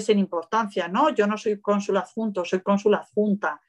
sin 0.00 0.18
importancia, 0.18 0.88
¿no? 0.88 1.10
Yo 1.10 1.28
no 1.28 1.38
soy 1.38 1.60
cónsul 1.60 1.98
adjunto, 1.98 2.44
soy 2.44 2.62
cónsul 2.62 2.96
adjunta. 2.96 3.60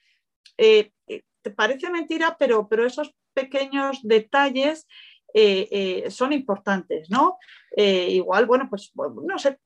te 0.58 1.52
parece 1.56 1.92
mentira, 1.92 2.36
pero, 2.40 2.68
pero 2.68 2.84
esos 2.84 3.14
pequeños 3.36 4.00
detalles 4.02 4.88
eh, 5.40 5.68
eh, 5.70 6.10
son 6.10 6.34
importantes, 6.34 7.12
¿no? 7.12 7.38
Eh, 7.76 8.10
igual, 8.10 8.48
bueno, 8.48 8.68
pues 8.72 8.92
no 8.96 9.38
sé, 9.38 9.60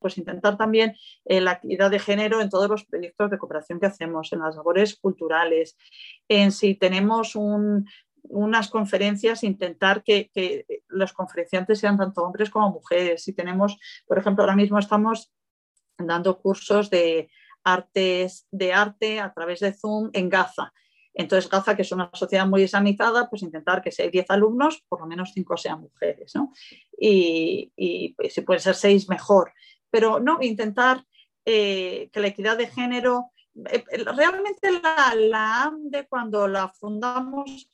pues 0.00 0.18
intentar 0.18 0.56
también 0.56 0.96
la 1.24 1.52
actividad 1.52 1.88
de 1.88 2.00
género 2.00 2.40
en 2.40 2.50
todos 2.50 2.68
los 2.68 2.84
proyectos 2.84 3.30
de 3.30 3.38
cooperación 3.38 3.78
que 3.78 3.86
hacemos, 3.86 4.32
en 4.32 4.40
las 4.40 4.56
labores 4.56 4.98
culturales, 4.98 5.78
en 6.26 6.50
si 6.50 6.74
tenemos 6.74 7.36
unas 8.24 8.68
conferencias, 8.70 9.44
intentar 9.44 10.02
que, 10.02 10.30
que, 10.34 10.66
los 10.88 11.12
conferenciantes 11.12 11.78
sean 11.78 11.96
tanto 11.96 12.24
hombres 12.24 12.50
como 12.50 12.70
mujeres. 12.70 13.22
Si 13.22 13.32
tenemos, 13.32 13.78
por 14.04 14.18
ejemplo, 14.18 14.42
ahora 14.42 14.56
mismo 14.56 14.80
estamos 14.80 15.32
dando 15.96 16.40
cursos 16.40 16.90
de 16.90 17.30
artes 17.62 18.48
de 18.50 18.72
arte 18.72 19.20
a 19.20 19.32
través 19.32 19.60
de 19.60 19.72
Zoom 19.72 20.10
en 20.12 20.28
Gaza. 20.28 20.72
Entonces, 21.18 21.50
Gaza, 21.50 21.74
que 21.74 21.82
es 21.82 21.90
una 21.90 22.08
sociedad 22.14 22.46
muy 22.46 22.62
islamizada, 22.62 23.28
pues 23.28 23.42
intentar 23.42 23.82
que 23.82 23.90
si 23.90 24.02
hay 24.02 24.10
10 24.10 24.30
alumnos, 24.30 24.84
por 24.88 25.00
lo 25.00 25.06
menos 25.06 25.32
5 25.34 25.56
sean 25.56 25.80
mujeres, 25.80 26.32
¿no? 26.36 26.52
Y, 26.96 28.14
pues, 28.16 28.32
si 28.32 28.42
pueden 28.42 28.62
ser 28.62 28.76
6, 28.76 29.08
mejor. 29.08 29.52
Pero 29.90 30.20
no, 30.20 30.38
intentar 30.40 31.04
eh, 31.44 32.08
que 32.12 32.20
la 32.20 32.28
equidad 32.28 32.56
de 32.56 32.68
género, 32.68 33.32
eh, 33.68 33.84
realmente 34.16 34.70
la, 34.80 35.12
la 35.16 35.64
AMDE 35.64 36.06
cuando 36.06 36.46
la 36.46 36.68
fundamos 36.68 37.68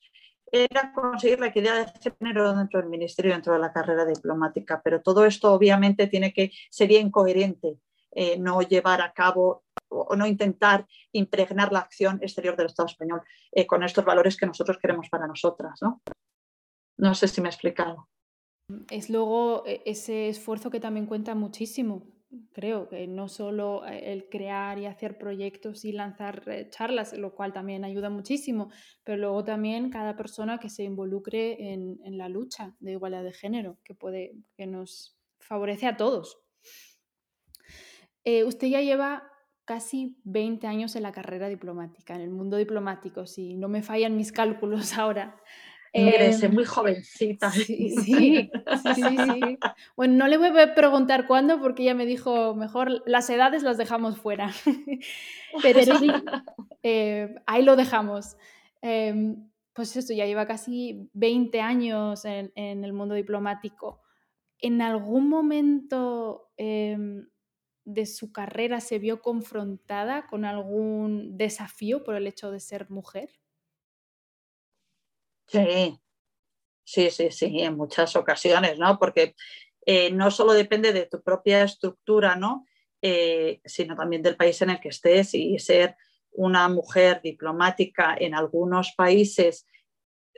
era 0.51 0.95
conseguir 0.95 1.39
la 1.39 1.49
equidad 1.49 1.85
de 1.85 2.13
género 2.19 2.57
dentro 2.57 2.81
del 2.81 2.89
ministerio, 2.89 3.33
dentro 3.33 3.53
de 3.53 3.59
la 3.59 3.75
carrera 3.75 4.07
diplomática, 4.07 4.81
pero 4.83 5.03
todo 5.03 5.27
esto 5.27 5.53
obviamente 5.53 6.07
tiene 6.07 6.33
que, 6.33 6.51
sería 6.71 7.01
incoherente 7.01 7.77
eh, 8.15 8.39
no 8.39 8.63
llevar 8.63 9.01
a 9.01 9.13
cabo 9.13 9.65
o 9.89 10.17
no 10.17 10.27
intentar 10.27 10.87
impregnar 11.13 11.73
la 11.73 11.81
acción 11.81 12.19
exterior 12.23 12.57
del 12.57 12.67
Estado 12.67 12.89
español 12.89 13.23
eh, 13.53 13.67
con 13.67 13.83
estos 13.83 14.05
valores 14.05 14.37
que 14.37 14.47
nosotros 14.47 14.79
queremos 14.81 15.09
para 15.09 15.27
nosotras. 15.27 15.79
¿no? 15.83 16.01
no 16.97 17.15
sé 17.15 17.29
si 17.29 17.41
me 17.41 17.49
he 17.49 17.51
explicado. 17.51 18.09
Es 18.91 19.11
luego 19.11 19.65
e, 19.67 19.83
ese 19.85 20.29
esfuerzo 20.29 20.71
que 20.71 20.81
también 20.81 21.07
cuenta 21.07 21.35
muchísimo, 21.35 22.07
creo, 22.53 22.89
que 22.89 23.07
no 23.07 23.29
solo 23.29 23.87
eh, 23.87 24.13
el 24.13 24.29
crear 24.29 24.79
y 24.79 24.87
hacer 24.87 25.19
proyectos 25.19 25.85
y 25.85 25.93
lanzar 25.93 26.45
charlas, 26.71 27.13
lo 27.13 27.35
cual 27.35 27.53
también 27.53 27.85
ayuda 27.85 28.11
muchísimo, 28.11 28.71
pero 29.05 29.19
luego 29.19 29.45
también 29.45 29.91
cada 29.91 30.17
persona 30.17 30.59
que 30.59 30.71
se 30.71 30.85
involucre 30.85 31.73
en, 31.73 32.01
en 32.05 32.19
la 32.19 32.29
lucha 32.29 32.75
de 32.81 32.93
igualdad 32.93 33.23
de 33.23 33.33
género, 33.33 33.79
que, 33.85 33.95
puede, 33.95 34.35
que 34.57 34.67
nos 34.67 35.17
favorece 35.41 35.87
a 35.87 35.97
todos. 35.97 36.41
Usted 38.25 38.69
ya 38.69 38.81
lleva 38.81 39.25
casi 39.65 40.17
20 40.25 40.67
años 40.67 40.95
en 40.97 41.03
la 41.03 41.13
carrera 41.13 41.49
diplomática, 41.49 42.15
en 42.15 42.21
el 42.21 42.31
mundo 42.31 42.57
diplomático, 42.57 43.27
si 43.27 43.55
no 43.55 43.69
me 43.69 43.83
fallan 43.83 44.17
mis 44.17 44.33
cálculos 44.33 44.93
ahora. 44.99 45.37
Ingresé 45.97 46.47
em, 46.47 46.55
muy 46.55 46.65
jovencita. 46.65 47.51
Sí, 47.53 47.95
sí, 47.95 48.51
sí, 48.95 49.59
Bueno, 49.97 50.15
no 50.15 50.27
le 50.29 50.39
voy 50.39 50.49
a 50.61 50.75
preguntar 50.75 51.27
cuándo 51.27 51.61
porque 51.61 51.85
ella 51.85 51.95
me 51.95 52.05
dijo, 52.05 52.55
mejor 52.55 53.03
las 53.07 53.31
edades 53.31 53.63
las 53.63 53.79
dejamos 53.79 54.19
fuera. 54.19 54.51
Pero 55.63 55.97
sí, 55.99 56.11
eh, 56.83 57.37
ahí 57.47 57.63
lo 57.63 57.77
dejamos. 57.77 58.37
Em, 58.83 59.49
pues 59.73 59.97
esto, 59.97 60.13
ya 60.13 60.27
lleva 60.27 60.47
casi 60.47 61.09
20 61.13 61.61
años 61.61 62.25
en, 62.25 62.51
el 62.57 62.93
mundo 62.93 63.15
diplomático. 63.15 64.03
¿En 64.59 64.83
algún 64.83 65.29
momento 65.29 66.49
em, 66.57 67.29
de 67.85 68.07
su 68.07 68.33
carrera 68.33 68.81
se 68.81 68.99
vio 68.99 69.21
confrontada 69.21 70.27
con 70.27 70.45
algún 70.45 71.37
desafío 71.37 72.03
por 72.03 72.15
el 72.15 72.27
hecho 72.27 72.51
de 72.51 72.61
ser 72.61 72.91
mujer? 72.91 73.31
Sí, 75.47 76.01
sí, 76.85 77.11
sí, 77.11 77.31
sí, 77.31 77.61
en 77.61 77.77
muchas 77.77 78.17
ocasiones, 78.17 78.79
¿no? 78.79 78.99
Porque 78.99 79.35
eh, 79.85 80.11
no 80.11 80.31
solo 80.31 80.55
depende 80.55 80.93
de 80.93 81.07
tu 81.07 81.23
propia 81.23 81.63
estructura, 81.63 82.37
¿no? 82.37 82.65
Eh, 83.03 83.61
sino 83.65 83.95
también 83.95 84.23
del 84.23 84.37
país 84.37 84.63
en 84.63 84.71
el 84.71 84.81
que 84.81 84.89
estés 84.89 85.35
y 85.35 85.59
ser 85.59 85.97
una 86.31 86.69
mujer 86.69 87.21
diplomática 87.23 88.17
en 88.19 88.35
algunos 88.35 88.93
países 88.93 89.67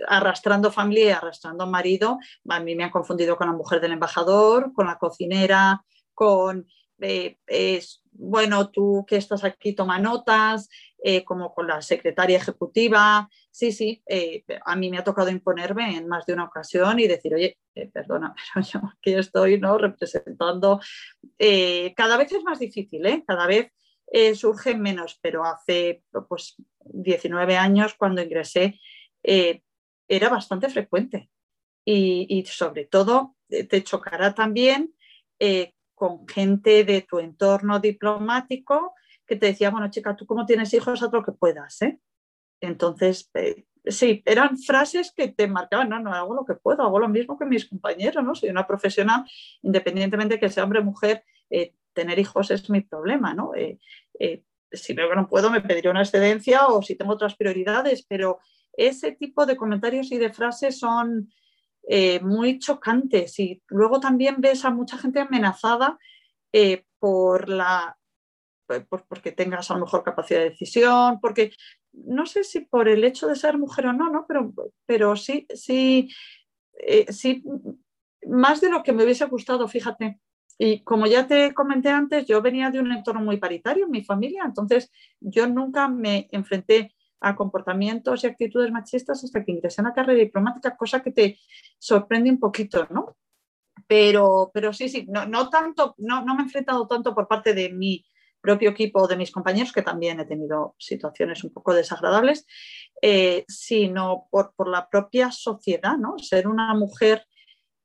arrastrando 0.09 0.71
familia, 0.71 1.19
arrastrando 1.19 1.67
marido, 1.67 2.19
a 2.49 2.61
mí 2.61 2.75
me 2.75 2.85
han 2.85 2.91
confundido 2.91 3.37
con 3.37 3.47
la 3.47 3.55
mujer 3.55 3.81
del 3.81 3.93
embajador, 3.93 4.73
con 4.75 4.87
la 4.87 4.99
cocinera, 4.99 5.85
con, 6.13 6.67
eh, 7.01 7.83
bueno, 8.13 8.71
tú 8.71 9.05
que 9.07 9.17
estás 9.17 9.45
aquí 9.45 9.75
toma 9.75 9.99
notas, 9.99 10.69
eh, 11.03 11.25
como 11.25 11.55
con 11.55 11.67
la 11.67 11.83
secretaria 11.83 12.39
ejecutiva. 12.39 13.29
Sí, 13.51 13.73
sí, 13.73 14.03
eh, 14.07 14.45
a 14.65 14.77
mí 14.77 14.91
me 14.91 14.99
ha 14.99 15.05
tocado 15.05 15.31
imponerme 15.31 15.97
en 15.97 16.09
más 16.09 16.27
de 16.27 16.33
una 16.33 16.45
ocasión 16.45 16.99
y 16.99 17.07
decir, 17.07 17.35
oye, 17.35 17.59
perdona, 17.93 18.35
pero 18.55 18.67
yo 18.67 18.81
aquí 18.99 19.15
estoy 19.15 19.61
¿no? 19.61 19.79
representando. 19.79 20.81
cada 21.97 22.17
vez 22.17 22.33
es 22.33 22.43
más 22.43 22.59
difícil, 22.59 23.05
¿eh? 23.07 23.25
cada 23.27 23.47
vez 23.47 23.71
surge 24.35 24.77
menos, 24.77 25.19
pero 25.21 25.45
hace 25.45 26.03
pues, 26.29 26.57
19 26.85 27.57
años 27.57 27.95
cuando 27.95 28.23
ingresé 28.23 28.81
era 29.23 30.29
bastante 30.29 30.69
frecuente. 30.71 31.31
Y, 31.85 32.45
sobre 32.47 32.85
todo 32.85 33.37
te 33.49 33.85
chocará 33.85 34.35
también 34.35 34.93
con 35.97 36.29
gente 36.29 36.85
de 36.85 37.03
tu 37.03 37.19
entorno 37.19 37.81
diplomático 37.81 38.95
que 39.27 39.35
te 39.35 39.47
decía, 39.47 39.71
bueno, 39.71 39.91
chica, 39.91 40.15
tú 40.15 40.27
como 40.27 40.45
tienes 40.45 40.73
hijos, 40.75 41.03
haz 41.03 41.11
lo 41.11 41.25
que 41.25 41.33
puedas. 41.33 41.81
¿eh? 41.83 41.99
Entonces, 42.61 43.31
eh, 43.33 43.65
sí, 43.87 44.23
eran 44.27 44.59
frases 44.59 45.13
que 45.17 45.29
te 45.29 45.49
marcaban, 45.49 45.89
no, 45.89 45.99
no, 45.99 46.13
hago 46.13 46.35
lo 46.35 46.45
que 46.45 46.55
puedo, 46.55 46.83
hago 46.83 46.99
lo 46.99 47.09
mismo 47.09 47.39
que 47.39 47.47
mis 47.47 47.65
compañeros, 47.65 48.23
¿no? 48.23 48.35
Soy 48.35 48.51
una 48.51 48.67
profesional, 48.67 49.25
independientemente 49.63 50.35
de 50.35 50.41
que 50.41 50.51
sea 50.51 50.65
hombre 50.65 50.81
o 50.81 50.85
mujer, 50.85 51.25
eh, 51.49 51.73
tener 51.95 52.19
hijos 52.19 52.51
es 52.51 52.69
mi 52.69 52.83
problema, 52.83 53.33
¿no? 53.35 53.53
si 54.73 54.93
veo 54.93 55.09
que 55.09 55.17
no 55.17 55.29
puedo, 55.29 55.49
me 55.49 55.63
pediré 55.63 55.89
una 55.89 56.03
excedencia 56.03 56.67
o 56.67 56.83
si 56.83 56.97
tengo 56.97 57.13
otras 57.13 57.37
prioridades, 57.37 58.05
pero 58.07 58.41
ese 58.75 59.13
tipo 59.13 59.47
de 59.47 59.57
comentarios 59.57 60.13
y 60.13 60.19
de 60.19 60.31
frases 60.31 60.79
son 60.79 61.33
eh, 61.89 62.21
muy 62.21 62.59
chocantes 62.59 63.39
y 63.39 63.63
luego 63.69 64.01
también 64.01 64.37
ves 64.39 64.65
a 64.65 64.71
mucha 64.71 64.99
gente 64.99 65.21
amenazada 65.21 65.99
eh, 66.53 66.85
por 66.99 67.49
la 67.49 67.97
pues, 68.67 69.03
porque 69.09 69.33
tengas 69.33 69.71
a 69.71 69.75
lo 69.75 69.81
mejor 69.81 70.03
capacidad 70.03 70.41
de 70.41 70.51
decisión, 70.51 71.21
porque 71.21 71.53
no 71.93 72.27
sé 72.27 72.43
si 72.43 72.61
por 72.61 72.89
el 72.89 73.05
hecho 73.05 73.29
de 73.29 73.37
ser 73.37 73.57
mujer 73.59 73.87
o 73.87 73.93
no, 73.93 74.11
¿no? 74.11 74.27
Pero, 74.27 74.53
pero 74.87 75.15
sí, 75.17 75.47
sí, 75.55 76.11
eh, 76.81 77.11
sí, 77.13 77.45
más 78.27 78.61
de 78.61 78.71
lo 78.71 78.83
que 78.83 78.93
me 78.93 79.05
hubiese 79.05 79.25
gustado, 79.27 79.69
fíjate. 79.69 80.21
Y 80.59 80.83
como 80.83 81.07
ya 81.07 81.27
te 81.27 81.55
comenté 81.55 81.91
antes, 81.91 82.27
yo 82.27 82.43
venía 82.43 82.71
de 82.71 82.81
un 82.81 82.91
entorno 82.91 83.21
muy 83.21 83.37
paritario 83.37 83.85
en 83.85 83.91
mi 83.91 84.03
familia, 84.03 84.43
entonces 84.45 84.91
yo 85.21 85.47
nunca 85.47 85.87
me 85.87 86.29
enfrenté 86.33 86.96
a 87.21 87.35
comportamientos 87.35 88.25
y 88.25 88.27
actitudes 88.27 88.71
machistas 88.71 89.25
hasta 89.25 89.45
que 89.45 89.53
ingresé 89.53 89.81
en 89.81 89.87
la 89.87 89.95
carrera 89.95 90.19
diplomática, 90.19 90.77
cosa 90.77 91.03
que 91.03 91.13
te 91.13 91.39
sorprende 91.79 92.31
un 92.31 92.39
poquito, 92.39 92.87
¿no? 92.91 93.17
Pero, 93.87 94.51
pero 94.53 94.73
sí, 94.73 94.89
sí, 94.89 95.07
no, 95.09 95.27
no 95.27 95.49
tanto, 95.49 95.95
no, 95.99 96.25
no 96.25 96.35
me 96.35 96.43
he 96.43 96.45
enfrentado 96.45 96.87
tanto 96.87 97.15
por 97.15 97.29
parte 97.29 97.55
de 97.55 97.71
mi 97.71 98.05
propio 98.41 98.71
equipo 98.71 99.01
o 99.01 99.09
de 99.09 99.17
mis 99.17 99.31
compañeros, 99.31 99.73
que 99.73 99.83
también 99.83 100.21
he 100.21 100.25
tenido 100.25 100.75
situaciones 100.79 101.43
un 101.45 101.53
poco 101.53 101.75
desagradables, 101.75 102.47
eh, 103.03 103.45
sino 103.49 104.29
por, 104.31 104.55
por, 104.55 104.69
la 104.69 104.89
propia 104.89 105.31
sociedad, 105.31 105.97
¿no? 105.99 106.19
Ser 106.19 106.47
una 106.47 106.73
mujer 106.75 107.27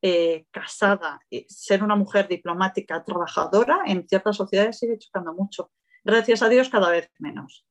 eh, 0.04 0.46
casada, 0.52 1.20
ser 1.48 1.84
una 1.84 1.96
mujer 1.96 2.28
diplomática, 2.28 3.04
trabajadora, 3.04 3.82
en 3.86 4.08
ciertas 4.08 4.36
sociedades 4.38 4.80
sigue 4.80 4.98
chocando 4.98 5.34
mucho. 5.34 5.72
Gracias 6.04 6.41
a 6.41 6.50
Dios, 6.50 6.70
cada 6.70 6.89
vez 6.89 7.12
menos. 7.20 7.65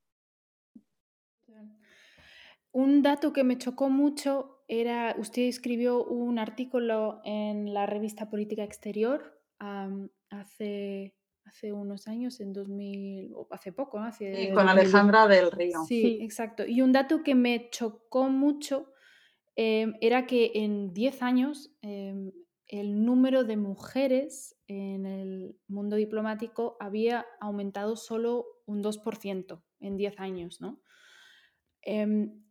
Un 2.73 3.03
dato 3.03 3.33
que 3.33 3.45
me 3.45 3.59
chocó 3.59 3.91
mucho 3.91 4.63
era, 4.69 5.17
usted 5.19 5.43
escribió 5.43 6.05
un 6.05 6.39
artículo 6.39 7.21
en 7.25 7.75
la 7.75 7.87
revista 7.87 8.31
Política 8.31 8.63
Exterior 8.63 9.41
hace, 9.59 11.17
hace 11.45 11.73
unos 11.73 12.07
años, 12.07 12.41
en 12.41 12.53
2000, 12.53 13.35
hace 13.51 13.73
poco, 13.73 13.99
¿no? 13.99 14.13
sí, 14.13 14.27
con 14.55 14.69
Alejandra 14.69 15.27
del 15.27 15.51
Río. 15.51 15.85
Sí, 15.87 16.19
exacto. 16.23 16.65
Y 16.65 16.83
un 16.83 16.93
dato 16.93 17.25
que 17.25 17.35
me 17.35 17.69
chocó 17.71 18.29
mucho 18.29 18.93
em, 19.57 19.95
era 20.01 20.27
que 20.27 20.53
en 20.55 20.93
10 20.93 21.23
años 21.23 21.75
em, 21.83 22.31
el 22.69 23.05
número 23.05 23.43
de 23.43 23.57
mujeres 23.57 24.57
en 24.69 25.05
el 25.05 25.59
mundo 25.67 25.97
diplomático 25.97 26.77
había 26.79 27.27
aumentado 27.41 27.97
solo 27.97 28.47
un 28.67 28.81
2% 28.81 29.61
en 29.81 29.97
10 29.97 30.21
años, 30.21 30.61
¿no? 30.61 30.81
Em, 31.83 32.45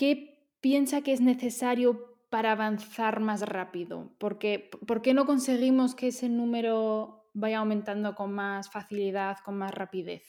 ¿qué 0.00 0.48
piensa 0.62 1.02
que 1.02 1.12
es 1.12 1.20
necesario 1.20 2.16
para 2.30 2.52
avanzar 2.52 3.20
más 3.20 3.42
rápido? 3.42 4.10
Porque, 4.16 4.70
¿Por 4.86 5.02
qué 5.02 5.12
no 5.12 5.26
conseguimos 5.26 5.94
que 5.94 6.08
ese 6.08 6.30
número 6.30 7.28
vaya 7.34 7.58
aumentando 7.58 8.14
con 8.14 8.32
más 8.32 8.70
facilidad, 8.70 9.36
con 9.44 9.58
más 9.58 9.74
rapidez? 9.74 10.22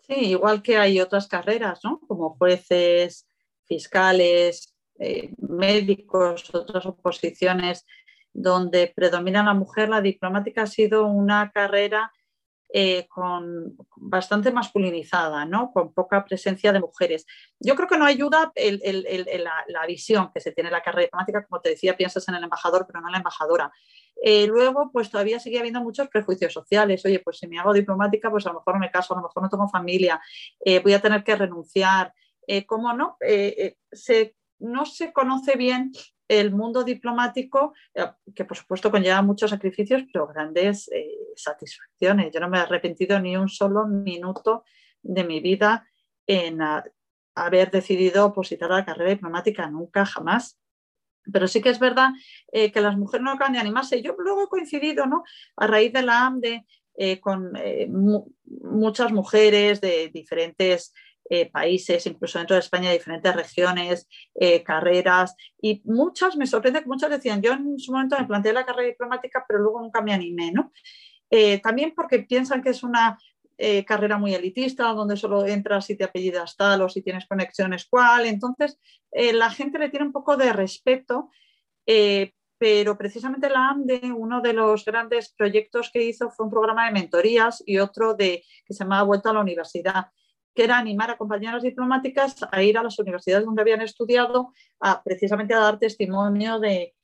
Sí, 0.00 0.14
igual 0.14 0.62
que 0.62 0.78
hay 0.78 1.00
otras 1.00 1.28
carreras, 1.28 1.84
¿no? 1.84 2.00
Como 2.08 2.30
jueces, 2.30 3.28
fiscales, 3.66 4.74
eh, 4.98 5.32
médicos, 5.38 6.52
otras 6.52 6.84
oposiciones 6.86 7.86
donde 8.32 8.92
predomina 8.96 9.44
la 9.44 9.54
mujer, 9.54 9.88
la 9.88 10.00
diplomática 10.00 10.62
ha 10.62 10.66
sido 10.66 11.06
una 11.06 11.52
carrera 11.52 12.12
eh, 12.74 13.06
con, 13.06 13.76
bastante 13.96 14.50
masculinizada, 14.50 15.44
¿no? 15.44 15.70
con 15.72 15.92
poca 15.92 16.24
presencia 16.24 16.72
de 16.72 16.80
mujeres. 16.80 17.26
Yo 17.60 17.76
creo 17.76 17.86
que 17.86 17.98
no 17.98 18.06
ayuda 18.06 18.50
la, 18.56 19.86
visión 19.86 20.30
que 20.32 20.40
se 20.40 20.52
tiene 20.52 20.68
en 20.68 20.72
la 20.72 20.82
carrera 20.82 21.02
diplomática, 21.02 21.44
como 21.44 21.60
te 21.60 21.68
decía, 21.68 21.96
piensas 21.98 22.26
en 22.28 22.36
el 22.36 22.44
embajador, 22.44 22.86
pero 22.86 23.02
no 23.02 23.08
en 23.08 23.12
la 23.12 23.18
embajadora. 23.18 23.70
Eh, 24.24 24.46
luego, 24.46 24.90
pues 24.90 25.10
todavía 25.10 25.38
sigue 25.38 25.58
habiendo 25.58 25.82
muchos 25.82 26.08
prejuicios 26.08 26.54
sociales. 26.54 27.04
Oye, 27.04 27.18
pues 27.18 27.36
si 27.38 27.46
me 27.46 27.58
hago 27.58 27.74
diplomática, 27.74 28.30
pues 28.30 28.46
a 28.46 28.50
lo 28.50 28.60
mejor 28.60 28.78
me 28.78 28.90
caso, 28.90 29.12
a 29.12 29.18
lo 29.18 29.24
mejor 29.24 29.42
no 29.42 29.50
tengo 29.50 29.68
familia, 29.68 30.18
eh, 30.64 30.80
voy 30.80 30.94
a 30.94 31.02
tener 31.02 31.22
que 31.24 31.36
renunciar. 31.36 32.14
¿Cómo 32.66 32.92
no? 32.92 33.18
se, 33.92 34.34
no 34.58 34.84
se 34.84 35.12
conoce 35.12 35.56
bien 35.56 35.92
el 36.40 36.52
mundo 36.52 36.82
diplomático, 36.82 37.74
eh, 37.94 38.06
que 38.34 38.44
por 38.44 38.56
supuesto 38.56 38.90
conlleva 38.90 39.22
muchos 39.22 39.50
sacrificios, 39.50 40.02
pero 40.12 40.26
grandes 40.26 40.90
eh, 40.92 41.10
satisfacciones. 41.36 42.32
Yo 42.32 42.40
no 42.40 42.48
me 42.48 42.58
he 42.58 42.60
arrepentido 42.60 43.20
ni 43.20 43.36
un 43.36 43.48
solo 43.48 43.86
minuto 43.86 44.64
de 45.02 45.24
mi 45.24 45.40
vida 45.40 45.86
en 46.26 46.60
haber 47.34 47.70
decidido 47.70 48.26
opositar 48.26 48.72
a 48.72 48.76
la 48.78 48.84
carrera 48.84 49.10
diplomática, 49.10 49.68
nunca, 49.68 50.06
jamás. 50.06 50.58
Pero 51.30 51.46
sí 51.46 51.60
que 51.60 51.68
es 51.68 51.78
verdad 51.78 52.10
eh, 52.50 52.72
que 52.72 52.80
las 52.80 52.96
mujeres 52.96 53.24
no 53.24 53.32
acaban 53.32 53.52
de 53.52 53.58
animarse. 53.58 54.02
Yo 54.02 54.16
luego 54.18 54.44
he 54.44 54.48
coincidido, 54.48 55.06
¿no? 55.06 55.22
A 55.56 55.66
raíz 55.66 55.92
de 55.92 56.02
la 56.02 56.26
AMDE, 56.26 56.66
con 57.20 57.52
muchas 58.44 59.12
mujeres 59.12 59.80
de 59.80 60.10
diferentes 60.12 60.92
eh, 61.34 61.48
países, 61.50 62.06
incluso 62.06 62.38
dentro 62.38 62.54
de 62.54 62.60
España, 62.60 62.90
diferentes 62.92 63.34
regiones, 63.34 64.06
eh, 64.34 64.62
carreras, 64.62 65.34
y 65.62 65.80
muchas, 65.86 66.36
me 66.36 66.46
sorprende 66.46 66.82
que 66.82 66.88
muchas 66.90 67.08
decían, 67.08 67.40
yo 67.40 67.54
en 67.54 67.78
su 67.78 67.90
momento 67.90 68.18
me 68.18 68.26
planteé 68.26 68.52
la 68.52 68.66
carrera 68.66 68.88
diplomática, 68.88 69.42
pero 69.48 69.60
luego 69.60 69.80
nunca 69.80 70.02
me 70.02 70.12
animé, 70.12 70.52
¿no? 70.52 70.70
Eh, 71.30 71.58
también 71.60 71.94
porque 71.96 72.18
piensan 72.18 72.62
que 72.62 72.68
es 72.68 72.82
una 72.82 73.18
carrera 73.86 74.18
muy 74.18 74.34
elitista, 74.34 74.92
donde 74.92 75.16
solo 75.16 75.46
entras 75.46 75.86
si 75.86 75.96
te 75.96 76.02
apellidas 76.02 76.56
tal 76.56 76.82
o 76.82 76.88
si 76.88 77.00
tienes 77.00 77.26
conexiones 77.26 77.86
cual, 77.86 78.26
entonces 78.26 78.76
la 79.12 79.50
gente 79.50 79.78
le 79.78 79.88
tiene 79.88 80.06
un 80.06 80.12
poco 80.12 80.36
de 80.36 80.52
respeto 80.52 81.30
pero 82.58 82.98
precisamente 82.98 83.48
la 83.48 83.70
AMDE, 83.70 84.12
uno 84.12 84.40
de 84.40 84.52
los 84.52 84.84
grandes 84.84 85.32
proyectos 85.32 85.90
que 85.92 86.02
hizo 86.04 86.30
fue 86.30 86.46
un 86.46 86.50
programa 86.50 86.86
de 86.86 86.92
mentorías 86.92 87.62
y 87.64 87.78
otro 87.78 88.14
de, 88.14 88.44
que 88.64 88.74
se 88.74 88.84
llamaba 88.84 89.02
Vuelta 89.02 89.30
a 89.30 89.32
la 89.32 89.40
Universidad 89.40 90.06
que 90.54 90.64
era 90.64 90.78
animar 90.78 91.10
a 91.10 91.16
compañeras 91.16 91.62
diplomáticas 91.62 92.36
a 92.50 92.62
ir 92.62 92.76
a 92.76 92.82
las 92.82 92.98
universidades 92.98 93.44
donde 93.44 93.62
habían 93.62 93.80
estudiado, 93.80 94.52
a, 94.80 95.02
precisamente 95.02 95.54
a 95.54 95.60
dar 95.60 95.78
testimonio 95.78 96.58
de, 96.58 96.94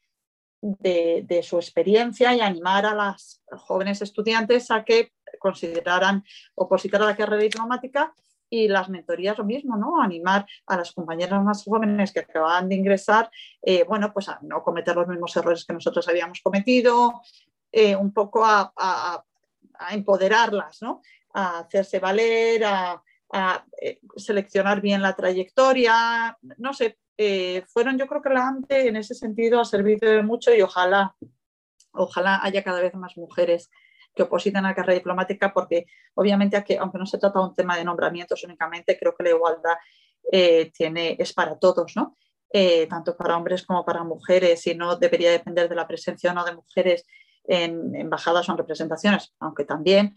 su 1.43 1.57
experiencia 1.57 2.35
y 2.35 2.41
animar 2.41 2.85
a 2.85 2.95
las 2.95 3.43
jóvenes 3.51 4.03
estudiantes 4.03 4.71
a 4.71 4.85
que 4.85 5.13
consideraran 5.39 6.25
opositar 6.55 7.01
a 7.03 7.07
la 7.07 7.17
carrera 7.17 7.43
diplomática 7.43 8.13
y 8.51 8.67
las 8.67 8.89
mentorías 8.89 9.39
lo 9.39 9.45
mismo, 9.45 9.77
¿no? 9.77 10.01
Animar 10.01 10.47
a 10.67 10.77
las 10.77 10.93
compañeras 10.93 11.43
más 11.45 11.65
jóvenes 11.65 12.13
que 12.13 12.21
acababan 12.21 12.69
de 12.69 12.77
ingresar, 12.77 13.31
eh, 13.63 13.85
bueno, 13.85 14.13
pues 14.13 14.29
a 14.29 14.39
no 14.43 14.63
cometer 14.63 14.97
los 14.97 15.07
mismos 15.07 15.37
errores 15.37 15.65
que 15.65 15.75
nosotros 15.75 16.09
habíamos 16.09 16.41
cometido, 16.41 17.21
eh, 17.71 17.95
un 17.95 18.13
poco 18.13 18.45
a, 18.45 18.73
a, 18.75 19.23
a, 19.75 19.95
empoderarlas, 19.95 20.81
¿no? 20.81 21.03
A 21.35 21.61
hacerse 21.61 21.99
valer, 21.99 22.65
a, 22.65 23.03
a 23.33 23.65
eh, 23.81 24.01
seleccionar 24.17 24.81
bien 24.81 25.03
la 25.03 25.15
trayectoria, 25.15 26.37
no 26.57 26.73
sé, 26.73 26.99
eh, 27.17 27.63
fueron 27.69 27.99
yo 27.99 28.07
creo 28.07 28.23
que 28.23 28.31
la 28.31 28.47
ANTE 28.47 28.89
en 28.89 28.97
ese 28.97 29.15
sentido 29.15 29.61
ha 29.61 29.65
servido 29.65 30.11
de 30.11 30.23
mucho 30.23 30.55
y 30.55 30.63
ojalá, 30.63 31.15
ojalá 31.93 32.41
haya 32.43 32.63
cada 32.63 32.81
vez 32.81 32.95
más 32.95 33.17
mujeres 33.17 33.71
que 34.15 34.23
opositan 34.23 34.65
a 34.65 34.69
la 34.69 34.75
carrera 34.75 34.95
diplomática 34.95 35.53
porque 35.53 35.87
obviamente 36.15 36.57
aunque 36.79 36.99
no 36.99 37.07
se 37.07 37.19
trata 37.19 37.41
de 37.41 37.47
un 37.47 37.55
tema 37.55 37.77
de 37.77 37.85
nombramientos 37.85 38.43
únicamente, 38.45 38.99
creo 38.99 39.15
que 39.17 39.25
la 39.25 39.31
igualdad 39.31 39.77
eh, 40.33 40.71
tiene, 40.73 41.17
es 41.19 41.33
para 41.33 41.59
todos, 41.59 41.97
¿no? 41.97 42.17
tanto 42.89 43.15
para 43.15 43.37
hombres 43.37 43.67
como 43.67 43.85
para 43.85 44.05
mujeres 44.05 44.67
y 44.67 44.75
no 44.75 44.97
debería 44.97 45.31
depender 45.31 45.69
de 45.69 45.75
la 45.75 45.87
presencia 45.87 46.31
o 46.31 46.35
no 46.35 46.47
de 46.47 46.55
mujeres 46.55 47.05
en 47.45 47.95
embajadas 47.95 48.49
o 48.49 48.53
en 48.53 48.59
representaciones, 48.59 49.35
aunque 49.39 49.65
también 49.65 50.15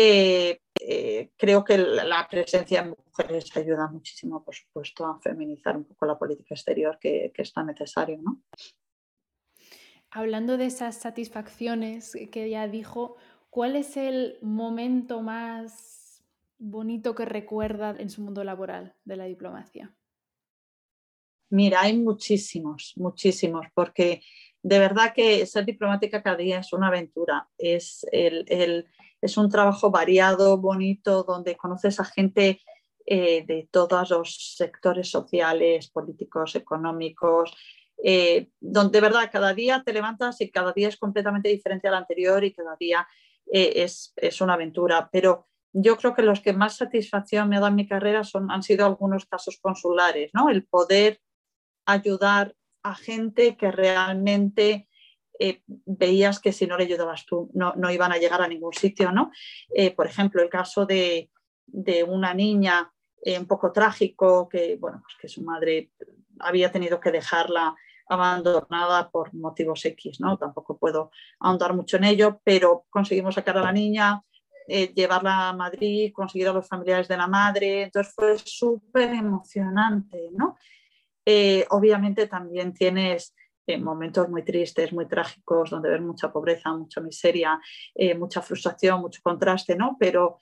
eh, 0.00 0.60
eh, 0.80 1.32
creo 1.36 1.64
que 1.64 1.76
la 1.76 2.28
presencia 2.30 2.84
de 2.84 2.90
mujeres 2.90 3.56
ayuda 3.56 3.88
muchísimo, 3.88 4.44
por 4.44 4.54
supuesto, 4.54 5.04
a 5.04 5.20
feminizar 5.20 5.76
un 5.76 5.82
poco 5.82 6.06
la 6.06 6.16
política 6.16 6.54
exterior 6.54 7.00
que, 7.00 7.32
que 7.34 7.42
es 7.42 7.52
tan 7.52 7.66
necesario. 7.66 8.16
¿no? 8.22 8.40
Hablando 10.12 10.56
de 10.56 10.66
esas 10.66 11.00
satisfacciones 11.00 12.16
que 12.30 12.48
ya 12.48 12.68
dijo, 12.68 13.16
¿cuál 13.50 13.74
es 13.74 13.96
el 13.96 14.38
momento 14.40 15.20
más 15.20 16.22
bonito 16.58 17.16
que 17.16 17.24
recuerda 17.24 17.96
en 17.98 18.08
su 18.08 18.22
mundo 18.22 18.44
laboral 18.44 18.94
de 19.04 19.16
la 19.16 19.24
diplomacia? 19.24 19.92
Mira, 21.50 21.80
hay 21.80 21.98
muchísimos, 21.98 22.92
muchísimos, 22.96 23.66
porque 23.74 24.22
de 24.62 24.78
verdad 24.78 25.12
que 25.12 25.44
ser 25.46 25.64
diplomática 25.64 26.22
cada 26.22 26.36
día 26.36 26.60
es 26.60 26.72
una 26.72 26.88
aventura, 26.88 27.48
es, 27.56 28.06
el, 28.12 28.86
es 29.20 29.36
un 29.36 29.48
trabajo 29.48 29.90
variado, 29.90 30.58
bonito, 30.58 31.24
donde 31.24 31.56
conoces 31.56 32.00
a 32.00 32.04
gente 32.04 32.60
eh, 33.06 33.44
de 33.46 33.68
todos 33.70 34.10
los 34.10 34.54
sectores 34.56 35.10
sociales, 35.10 35.88
políticos, 35.88 36.54
económicos, 36.56 37.56
eh, 38.04 38.50
donde 38.60 38.98
de 38.98 39.00
verdad 39.00 39.30
cada 39.32 39.54
día 39.54 39.82
te 39.84 39.92
levantas 39.92 40.40
y 40.40 40.50
cada 40.50 40.72
día 40.72 40.88
es 40.88 40.96
completamente 40.96 41.48
diferente 41.48 41.88
al 41.88 41.94
anterior 41.94 42.44
y 42.44 42.52
cada 42.52 42.76
día 42.78 43.08
eh, 43.52 43.72
es, 43.76 44.12
es, 44.16 44.40
una 44.40 44.54
aventura. 44.54 45.08
Pero 45.10 45.48
yo 45.72 45.96
creo 45.96 46.14
que 46.14 46.22
los 46.22 46.40
que 46.40 46.52
más 46.52 46.76
satisfacción 46.76 47.48
me 47.48 47.56
ha 47.56 47.60
dado 47.60 47.70
en 47.70 47.76
mi 47.76 47.88
carrera 47.88 48.24
son, 48.24 48.50
han 48.50 48.62
sido 48.62 48.86
algunos 48.86 49.26
casos 49.26 49.58
consulares, 49.60 50.30
¿no? 50.34 50.48
El 50.48 50.64
poder 50.66 51.20
ayudar 51.86 52.54
a 52.82 52.94
gente 52.94 53.56
que 53.56 53.70
realmente 53.70 54.87
eh, 55.38 55.62
veías 55.66 56.40
que 56.40 56.52
si 56.52 56.66
no 56.66 56.76
le 56.76 56.84
ayudabas 56.84 57.24
tú 57.24 57.48
no, 57.54 57.72
no, 57.76 57.90
iban 57.92 58.10
a 58.10 58.18
llegar 58.18 58.42
a 58.42 58.48
ningún 58.48 58.72
sitio, 58.72 59.12
¿no? 59.12 59.30
Eh, 59.72 59.94
por 59.94 60.06
ejemplo, 60.06 60.42
el 60.42 60.48
caso 60.48 60.84
de, 60.84 61.30
de 61.66 62.02
una 62.02 62.34
niña 62.34 62.92
eh, 63.22 63.38
un 63.38 63.46
poco 63.46 63.70
trágico 63.70 64.48
que, 64.48 64.76
bueno, 64.80 65.00
pues 65.02 65.14
que 65.20 65.28
su 65.28 65.42
madre 65.42 65.92
había 66.40 66.72
tenido 66.72 66.98
que 66.98 67.12
dejarla 67.12 67.76
abandonada 68.08 69.10
por 69.10 69.32
motivos 69.32 69.84
X, 69.84 70.20
¿no? 70.20 70.36
Tampoco 70.38 70.76
puedo 70.76 71.12
ahondar 71.38 71.72
mucho 71.74 71.98
en 71.98 72.04
ello, 72.04 72.40
pero 72.42 72.86
conseguimos 72.90 73.34
sacar 73.36 73.58
a 73.58 73.62
la 73.62 73.72
niña, 73.72 74.22
llevarla 74.66 75.50
a 75.50 75.52
Madrid, 75.52 76.12
conseguir 76.12 76.48
a 76.48 76.52
los 76.52 76.66
familiares 76.66 77.06
de 77.08 77.16
la 77.16 77.26
madre, 77.26 77.82
entonces 77.82 78.14
fue 78.14 78.38
súper 78.38 79.10
emocionante, 79.10 80.30
¿no? 80.32 80.56
Obviamente 81.70 82.26
también 82.26 82.72
tienes 82.72 83.34
eh, 83.68 83.78
momentos 83.78 84.28
muy 84.28 84.42
tristes, 84.42 84.92
muy 84.92 85.06
trágicos, 85.06 85.70
donde 85.70 85.90
ves 85.90 86.00
mucha 86.00 86.32
pobreza, 86.32 86.72
mucha 86.72 87.00
miseria, 87.00 87.60
eh, 87.94 88.14
mucha 88.14 88.42
frustración, 88.42 89.00
mucho 89.00 89.20
contraste, 89.22 89.76
¿no? 89.76 89.96
Pero, 90.00 90.38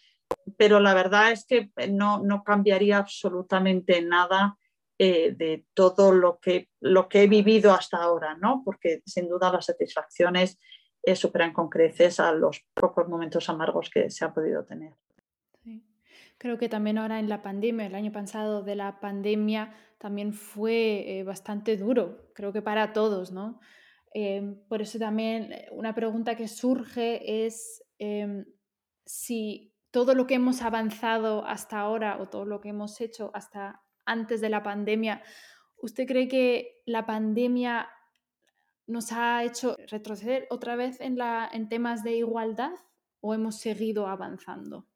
pero 0.57 0.81
la 0.81 0.95
verdad 0.95 1.33
es 1.33 1.45
que 1.45 1.71
no, 1.91 2.23
no 2.23 2.43
cambiaría 2.45 2.99
absolutamente 2.99 4.01
nada 4.03 4.57
de 4.99 5.67
todo 5.75 6.11
lo 6.11 6.39
que, 6.39 6.71
lo 6.81 7.07
que 7.07 7.25
he 7.25 7.27
vivido 7.27 7.75
hasta 7.75 7.99
ahora, 7.99 8.35
¿no? 8.41 8.63
Porque 8.65 9.03
sin 9.05 9.29
duda 9.29 9.53
las 9.53 9.67
satisfacciones 9.67 10.59
superan 11.15 11.53
con 11.53 11.69
creces 11.69 12.19
a 12.19 12.33
los 12.33 12.65
pocos 12.73 13.07
momentos 13.07 13.47
amargos 13.51 13.91
que 13.91 14.09
se 14.09 14.25
han 14.25 14.33
podido 14.33 14.65
tener. 14.65 14.95
Creo 16.39 16.59
que 16.59 16.69
también 16.69 16.99
ahora 16.99 17.19
en 17.19 17.29
la 17.29 17.43
pandemia, 17.43 17.87
el 17.87 17.95
año 17.95 18.13
pasado 18.13 18.63
de 18.63 18.77
la 18.77 19.01
pandemia, 19.01 19.75
también 19.99 20.33
fue 20.33 21.19
eh, 21.19 21.25
bastante 21.25 21.77
duro, 21.77 22.31
creo 22.35 22.53
que 22.53 22.63
para 22.63 22.93
todos, 22.93 23.33
¿no? 23.33 23.59
Em, 24.13 24.57
por 24.69 24.83
eso 24.83 24.99
también 24.99 25.53
eh, 25.53 25.69
una 25.73 25.95
pregunta 25.95 26.37
que 26.37 26.49
surge 26.49 27.47
es 27.47 27.83
em, 27.99 28.45
si 29.05 29.75
todo 29.91 30.15
lo 30.15 30.27
que 30.27 30.35
hemos 30.35 30.63
avanzado 30.63 31.47
hasta 31.47 31.81
ahora 31.81 32.19
o 32.21 32.29
todo 32.29 32.45
lo 32.45 32.61
que 32.61 32.71
hemos 32.71 33.01
hecho 33.01 33.31
hasta 33.35 33.83
antes 34.05 34.41
de 34.41 34.51
la 34.51 34.63
pandemia, 34.63 35.23
¿usted 35.77 36.07
cree 36.07 36.29
que 36.29 36.83
la 36.87 37.07
pandemia 37.07 37.89
nos 38.87 39.13
ha 39.13 39.43
hecho 39.45 39.77
retroceder 39.89 40.47
otra 40.51 40.77
vez 40.77 41.01
en, 41.01 41.17
la, 41.17 41.49
en 41.53 41.69
temas 41.69 42.05
de 42.05 42.17
igualdad 42.17 42.75
o 43.21 43.35
hemos 43.35 43.57
seguido 43.57 44.07
avanzando? 44.07 44.87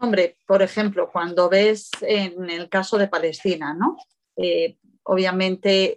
Hombre, 0.00 0.38
por 0.46 0.62
ejemplo, 0.62 1.10
cuando 1.10 1.48
ves 1.48 1.90
en 2.02 2.48
el 2.50 2.68
caso 2.68 2.98
de 2.98 3.08
Palestina, 3.08 3.74
¿no? 3.74 3.96
Eh, 4.36 4.78
obviamente 5.02 5.96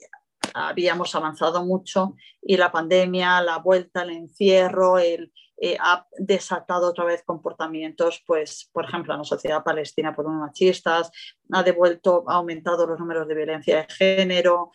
habíamos 0.53 1.13
avanzado 1.13 1.63
mucho 1.63 2.15
y 2.41 2.57
la 2.57 2.71
pandemia, 2.71 3.41
la 3.41 3.59
vuelta, 3.59 4.01
el 4.01 4.11
encierro, 4.11 4.97
el, 4.97 5.31
eh, 5.57 5.77
ha 5.79 6.07
desatado 6.17 6.89
otra 6.89 7.05
vez 7.05 7.21
comportamientos, 7.23 8.23
pues, 8.25 8.67
por 8.73 8.85
ejemplo, 8.85 9.13
en 9.13 9.19
la 9.19 9.25
sociedad 9.25 9.63
palestina 9.63 10.15
por 10.15 10.25
unos 10.25 10.41
machistas, 10.41 11.11
ha 11.51 11.61
devuelto, 11.61 12.23
ha 12.27 12.35
aumentado 12.35 12.87
los 12.87 12.99
números 12.99 13.27
de 13.27 13.35
violencia 13.35 13.77
de 13.77 13.93
género. 13.93 14.71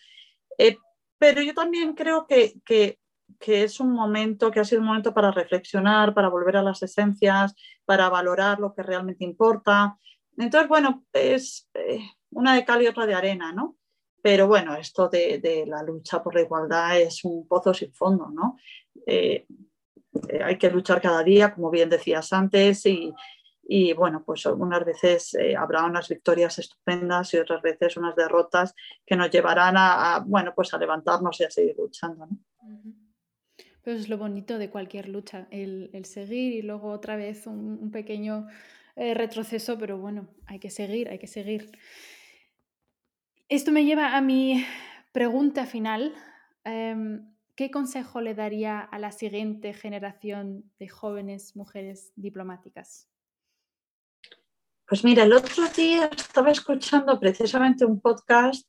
Eh, 0.56 0.76
pero 1.18 1.42
yo 1.42 1.54
también 1.54 1.94
creo 1.94 2.28
que, 2.28 2.54
que 2.64 3.00
que 3.38 3.64
es 3.64 3.80
un 3.80 3.92
momento, 3.92 4.50
que 4.50 4.60
ha 4.60 4.64
sido 4.64 4.80
un 4.80 4.88
momento 4.88 5.12
para 5.12 5.30
reflexionar, 5.30 6.14
para 6.14 6.28
volver 6.28 6.56
a 6.56 6.62
las 6.62 6.82
esencias, 6.82 7.54
para 7.84 8.08
valorar 8.08 8.58
lo 8.60 8.74
que 8.74 8.82
realmente 8.82 9.24
importa. 9.24 9.98
Entonces, 10.36 10.68
bueno, 10.68 11.04
es 11.12 11.68
eh, 11.74 12.00
una 12.30 12.54
de 12.54 12.64
cal 12.64 12.82
y 12.82 12.86
otra 12.86 13.06
de 13.06 13.14
arena, 13.14 13.52
¿no? 13.52 13.76
Pero 14.22 14.48
bueno, 14.48 14.74
esto 14.74 15.08
de, 15.08 15.64
la 15.66 15.82
lucha 15.82 16.22
por 16.22 16.34
la 16.34 16.42
igualdad 16.42 16.98
es 16.98 17.24
un 17.24 17.46
pozo 17.46 17.72
sin 17.72 17.92
fondo, 17.92 18.28
¿no? 18.28 18.56
Eh, 19.06 19.46
eh, 20.28 20.42
hay 20.42 20.58
que 20.58 20.70
luchar 20.70 21.00
cada 21.00 21.22
día, 21.22 21.54
como 21.54 21.70
bien 21.70 21.88
decías 21.88 22.32
antes, 22.32 22.84
y, 23.68 23.92
bueno, 23.94 24.22
pues 24.24 24.46
algunas 24.46 24.84
veces 24.84 25.36
habrá 25.58 25.84
unas 25.84 26.08
victorias 26.08 26.58
estupendas 26.58 27.34
y 27.34 27.38
otras 27.38 27.60
veces 27.62 27.96
unas 27.96 28.14
derrotas 28.14 28.74
que 29.04 29.16
nos 29.16 29.28
llevarán 29.30 29.74
a, 29.76 30.22
bueno, 30.24 30.52
pues 30.54 30.72
a 30.72 30.78
levantarnos 30.78 31.40
y 31.40 31.44
a 31.44 31.50
seguir 31.50 31.74
luchando. 31.76 32.26
¿no? 32.26 33.05
Pero 33.86 34.00
es 34.00 34.08
lo 34.08 34.18
bonito 34.18 34.58
de 34.58 34.68
cualquier 34.68 35.08
lucha, 35.08 35.46
el, 35.52 36.04
seguir 36.06 36.54
y 36.54 36.62
luego 36.62 36.90
otra 36.90 37.14
vez 37.14 37.46
un, 37.46 37.92
pequeño 37.92 38.48
eh, 38.96 39.14
retroceso, 39.14 39.78
pero 39.78 39.96
bueno, 39.96 40.26
hay 40.46 40.58
que 40.58 40.70
seguir, 40.70 41.08
hay 41.08 41.20
que 41.20 41.28
seguir. 41.28 41.70
Esto 43.48 43.70
me 43.70 43.84
lleva 43.84 44.16
a 44.16 44.20
mi 44.20 44.66
pregunta 45.12 45.66
final. 45.66 46.12
Em, 46.64 47.32
¿Qué 47.54 47.70
consejo 47.70 48.20
le 48.20 48.34
daría 48.34 48.80
a 48.80 48.98
la 48.98 49.12
siguiente 49.12 49.72
generación 49.72 50.68
de 50.80 50.88
jóvenes 50.88 51.54
mujeres 51.54 52.12
diplomáticas? 52.16 53.08
Pues 54.88 55.04
mira, 55.04 55.22
el 55.22 55.32
otro 55.32 55.62
día 55.68 56.06
estaba 56.06 56.50
escuchando 56.50 57.20
precisamente 57.20 57.84
un 57.84 58.00
podcast 58.00 58.68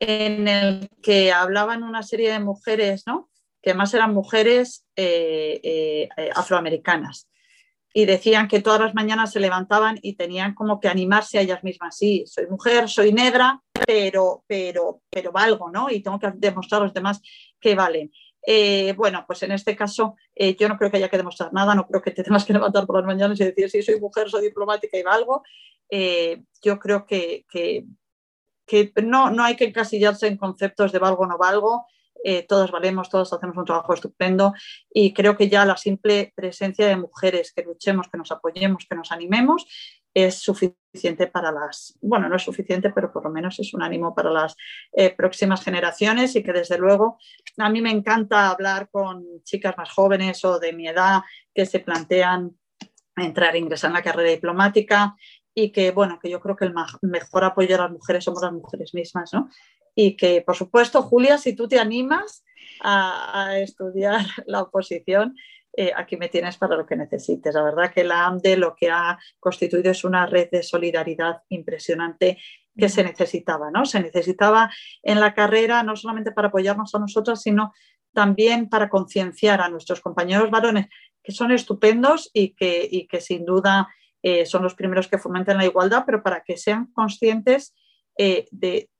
en 0.00 0.48
el 0.48 0.88
que 1.02 1.30
hablaban 1.30 1.82
una 1.82 2.02
serie 2.02 2.32
de 2.32 2.40
mujeres, 2.40 3.04
¿no? 3.06 3.30
que 3.62 3.70
además 3.70 3.92
eran 3.94 4.14
mujeres 4.14 4.86
eh, 4.96 5.60
eh, 5.62 6.08
eh, 6.16 6.30
afroamericanas. 6.34 7.28
Y 7.92 8.06
decían 8.06 8.46
que 8.46 8.62
todas 8.62 8.80
las 8.80 8.94
mañanas 8.94 9.32
se 9.32 9.40
levantaban 9.40 9.98
y 10.00 10.14
tenían 10.14 10.54
como 10.54 10.78
que 10.78 10.88
animarse 10.88 11.38
a 11.38 11.42
ellas 11.42 11.64
mismas. 11.64 11.96
Sí, 11.96 12.24
soy 12.26 12.46
mujer, 12.46 12.88
soy 12.88 13.12
negra, 13.12 13.60
pero, 13.84 14.44
pero, 14.46 15.02
pero 15.10 15.32
valgo, 15.32 15.70
¿no? 15.70 15.90
Y 15.90 16.00
tengo 16.00 16.20
que 16.20 16.30
demostrar 16.36 16.82
a 16.82 16.84
los 16.84 16.94
demás 16.94 17.20
que 17.60 17.74
valen. 17.74 18.12
bueno, 18.96 19.24
pues 19.26 19.42
en 19.42 19.52
este 19.52 19.74
caso 19.74 20.14
yo 20.58 20.68
no 20.68 20.78
creo 20.78 20.90
que 20.90 20.98
haya 20.98 21.08
que 21.08 21.16
demostrar 21.16 21.52
nada, 21.52 21.74
no 21.74 21.86
creo 21.86 22.00
que 22.00 22.12
te 22.12 22.22
tengas 22.22 22.44
que 22.44 22.52
levantar 22.52 22.86
por 22.86 22.96
las 22.96 23.06
mañanas 23.06 23.40
y 23.40 23.44
decir, 23.44 23.68
sí, 23.68 23.82
soy 23.82 24.00
mujer, 24.00 24.30
soy 24.30 24.42
diplomática 24.42 24.96
y 24.96 25.02
valgo. 25.02 25.42
yo 26.62 26.78
creo 26.78 27.04
que, 27.06 27.44
que, 27.50 27.86
que 28.70 28.92
no, 29.02 29.30
no 29.30 29.42
hay 29.42 29.56
que 29.56 29.64
encasillarse 29.64 30.28
en 30.28 30.36
conceptos 30.36 30.92
de 30.92 31.00
valgo 31.00 31.24
o 31.24 31.26
no 31.26 31.36
valgo, 31.36 31.86
eh, 32.22 32.46
todos 32.46 32.70
valemos, 32.70 33.08
todos 33.08 33.32
hacemos 33.32 33.56
un 33.56 33.64
trabajo 33.64 33.92
estupendo. 33.92 34.54
Y 34.94 35.12
creo 35.12 35.36
que 35.36 35.48
ya 35.48 35.64
la 35.64 35.76
simple 35.76 36.32
presencia 36.36 36.86
de 36.86 36.96
mujeres 36.96 37.52
que 37.52 37.64
luchemos, 37.64 38.06
que 38.08 38.16
nos 38.16 38.30
apoyemos, 38.30 38.86
que 38.88 38.94
nos 38.94 39.10
animemos 39.10 39.66
es 40.14 40.36
suficiente 40.36 41.26
para 41.28 41.52
las, 41.52 41.96
bueno, 42.00 42.28
no 42.28 42.36
es 42.36 42.42
suficiente, 42.42 42.90
pero 42.90 43.12
por 43.12 43.24
lo 43.24 43.30
menos 43.30 43.58
es 43.58 43.74
un 43.74 43.82
ánimo 43.82 44.14
para 44.14 44.30
las 44.30 44.56
eh, 44.92 45.10
próximas 45.10 45.62
generaciones 45.64 46.34
y 46.34 46.42
que 46.42 46.52
desde 46.52 46.78
luego 46.78 47.18
a 47.58 47.70
mí 47.70 47.80
me 47.80 47.90
encanta 47.90 48.50
hablar 48.50 48.88
con 48.90 49.24
chicas 49.44 49.76
más 49.76 49.90
jóvenes 49.90 50.44
o 50.44 50.58
de 50.58 50.72
mi 50.72 50.88
edad 50.88 51.22
que 51.54 51.64
se 51.64 51.78
plantean 51.78 52.56
entrar, 53.16 53.54
ingresar 53.54 53.90
en 53.90 53.94
la 53.94 54.02
carrera 54.02 54.30
diplomática 54.30 55.14
y 55.54 55.72
que, 55.72 55.90
bueno, 55.90 56.18
que 56.20 56.30
yo 56.30 56.40
creo 56.40 56.56
que 56.56 56.64
el 56.64 56.74
mejor 57.02 57.44
apoyo 57.44 57.74
a 57.74 57.80
las 57.82 57.90
mujeres 57.90 58.24
somos 58.24 58.42
las 58.42 58.52
mujeres 58.52 58.94
mismas, 58.94 59.32
¿no? 59.32 59.48
Y 59.94 60.16
que, 60.16 60.42
por 60.42 60.56
supuesto, 60.56 61.02
Julia, 61.02 61.38
si 61.38 61.54
tú 61.54 61.66
te 61.68 61.78
animas 61.78 62.44
a, 62.82 63.58
estudiar 63.58 64.20
la 64.46 64.62
oposición, 64.62 65.36
eh, 65.76 65.92
aquí 65.96 66.16
me 66.16 66.28
tienes 66.28 66.56
para 66.56 66.76
lo 66.76 66.86
que 66.86 66.96
necesites. 66.96 67.54
La 67.54 67.62
verdad 67.62 67.92
que 67.92 68.04
la 68.04 68.26
AMDE 68.26 68.56
lo 68.56 68.74
que 68.74 68.90
ha 68.90 69.18
constituido 69.38 69.90
es 69.90 70.04
una 70.04 70.26
red 70.26 70.48
de 70.50 70.62
solidaridad 70.62 71.42
impresionante 71.48 72.38
que 72.76 72.88
se 72.88 73.04
necesitaba, 73.04 73.70
¿no? 73.70 73.84
Se 73.84 74.00
necesitaba 74.00 74.70
en 75.02 75.20
la 75.20 75.34
carrera 75.34 75.82
no 75.82 75.96
solamente 75.96 76.32
para 76.32 76.48
apoyarnos 76.48 76.94
a 76.94 76.98
nosotras, 76.98 77.42
sino 77.42 77.72
también 78.12 78.68
para 78.68 78.88
concienciar 78.88 79.60
a 79.60 79.68
nuestros 79.68 80.00
compañeros 80.00 80.50
varones, 80.50 80.86
que 81.22 81.32
son 81.32 81.52
estupendos 81.52 82.30
y 82.32 82.54
que, 82.54 82.88
y 82.90 83.06
que 83.06 83.20
sin 83.20 83.44
duda 83.44 83.88
eh, 84.22 84.44
son 84.46 84.62
los 84.62 84.74
primeros 84.74 85.08
que 85.08 85.18
fomentan 85.18 85.56
la 85.56 85.64
igualdad, 85.64 86.04
pero 86.04 86.22
para 86.22 86.42
que 86.42 86.56
sean 86.56 86.92
conscientes 86.92 87.74
eh, 88.18 88.46
de, 88.50 88.90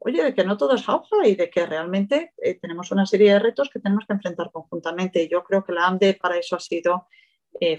oye, 0.00 0.24
de 0.24 0.34
que 0.34 0.44
no 0.44 0.56
todo 0.56 0.74
es 0.74 0.84
jauja 0.84 1.26
y 1.26 1.34
de 1.34 1.50
que 1.50 1.66
realmente 1.66 2.32
eh, 2.38 2.58
tenemos 2.58 2.90
una 2.90 3.04
serie 3.04 3.32
de 3.32 3.38
retos 3.38 3.68
que 3.68 3.80
tenemos 3.80 4.06
que 4.06 4.14
enfrentar 4.14 4.50
conjuntamente. 4.50 5.22
Y 5.22 5.28
yo 5.28 5.44
creo 5.44 5.62
que 5.62 5.72
la 5.72 5.86
AMDE 5.86 6.14
para 6.14 6.38
eso 6.38 6.56
ha 6.56 6.60
sido 6.60 7.06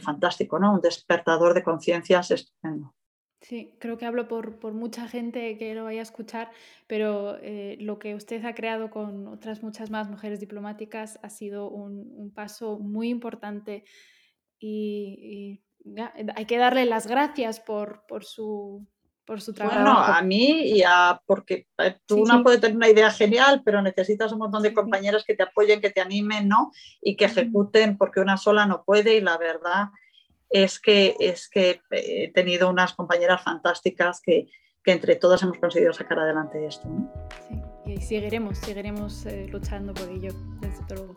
fantástico, 0.01 0.59
¿no? 0.59 0.75
Un 0.75 0.81
despertador 0.81 1.55
de 1.55 1.63
conciencias 1.63 2.29
estupendo. 2.29 2.93
Sí, 3.41 3.73
creo 3.79 3.97
que 3.97 4.05
hablo 4.05 4.27
por, 4.27 4.71
mucha 4.71 5.07
gente 5.07 5.57
que 5.57 5.73
lo 5.73 5.85
vaya 5.85 6.01
a 6.01 6.03
escuchar, 6.03 6.51
pero 6.85 7.39
lo 7.79 7.97
que 7.97 8.13
usted 8.13 8.45
ha 8.45 8.53
creado 8.53 8.91
con 8.91 9.27
otras 9.27 9.63
muchas 9.63 9.89
más 9.89 10.11
mujeres 10.11 10.39
diplomáticas 10.39 11.19
ha 11.23 11.29
sido 11.31 11.71
un, 11.71 12.31
paso 12.35 12.77
muy 12.77 13.09
importante 13.09 13.83
y 14.59 15.63
hay 16.35 16.45
que 16.45 16.57
darle 16.57 16.85
las 16.85 17.07
gracias 17.07 17.59
por, 17.59 18.05
por, 18.07 18.23
su, 18.23 18.87
por 19.25 19.41
su 19.41 19.53
trabajo. 19.53 19.79
Bueno, 19.79 19.97
a 19.97 20.21
mí 20.21 20.61
y 20.63 20.83
a, 20.83 21.21
porque 21.25 21.67
eh, 21.77 21.97
tú 22.05 22.25
no 22.25 22.43
puedes 22.43 22.61
tener 22.61 22.77
una 22.77 22.89
idea 22.89 23.11
genial, 23.11 23.61
pero 23.63 23.81
necesitas 23.81 24.31
un 24.31 24.39
montón 24.39 24.63
de 24.63 24.73
compañeros 24.73 25.23
que 25.25 25.35
te 25.35 25.43
apoyen, 25.43 25.81
que 25.81 25.89
te 25.89 26.01
animen, 26.01 26.47
¿no? 26.47 26.71
Y 27.01 27.15
que 27.15 27.25
ejecuten, 27.25 27.97
porque 27.97 28.19
una 28.19 28.37
sola 28.37 28.65
no 28.65 28.83
puede 28.83 29.15
y 29.15 29.21
la 29.21 29.37
verdad 29.37 29.89
es 30.49 30.79
que, 30.79 31.15
es 31.19 31.49
que 31.49 31.81
he 31.91 32.31
tenido 32.31 32.69
unas 32.69 32.93
compañeras 32.93 33.43
fantásticas 33.43 34.21
que, 34.21 34.47
que 34.83 34.91
entre 34.91 35.15
todas 35.15 35.41
hemos 35.43 35.57
conseguido 35.57 35.93
sacar 35.93 36.19
adelante 36.19 36.65
esto. 36.65 36.87
¿no? 36.87 37.11
Sí, 37.85 37.91
y 37.93 38.01
seguiremos, 38.01 38.57
seguiremos 38.59 39.25
eh, 39.25 39.47
luchando 39.49 39.93
por 39.93 40.09
ello, 40.09 40.31
desde 40.61 40.95
luego 40.95 41.15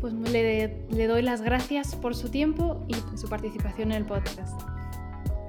pues 0.00 0.12
le, 0.12 0.86
le 0.88 1.06
doy 1.06 1.22
las 1.22 1.42
gracias 1.42 1.94
por 1.94 2.14
su 2.14 2.28
tiempo 2.28 2.84
y 2.88 2.94
su 3.16 3.28
participación 3.28 3.92
en 3.92 3.98
el 3.98 4.06
podcast. 4.06 4.60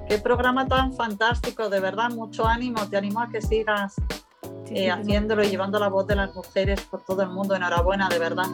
Qué 0.08 0.18
programa 0.20 0.68
tan 0.68 0.94
fantástico, 0.94 1.70
de 1.70 1.80
verdad, 1.80 2.10
mucho 2.12 2.48
ánimo, 2.48 2.88
te 2.88 2.98
animo 2.98 3.20
a 3.20 3.30
que 3.30 3.42
sigas 3.42 3.96
eh, 4.70 4.90
haciéndolo 4.90 5.44
y 5.44 5.48
llevando 5.48 5.80
la 5.80 5.90
voz 5.90 6.08
de 6.08 6.16
las 6.16 6.34
mujeres 6.34 6.82
por 6.82 7.04
todo 7.04 7.22
el 7.22 7.30
mundo. 7.30 7.56
Enhorabuena, 7.56 8.10
de 8.10 8.20
verdad. 8.20 8.46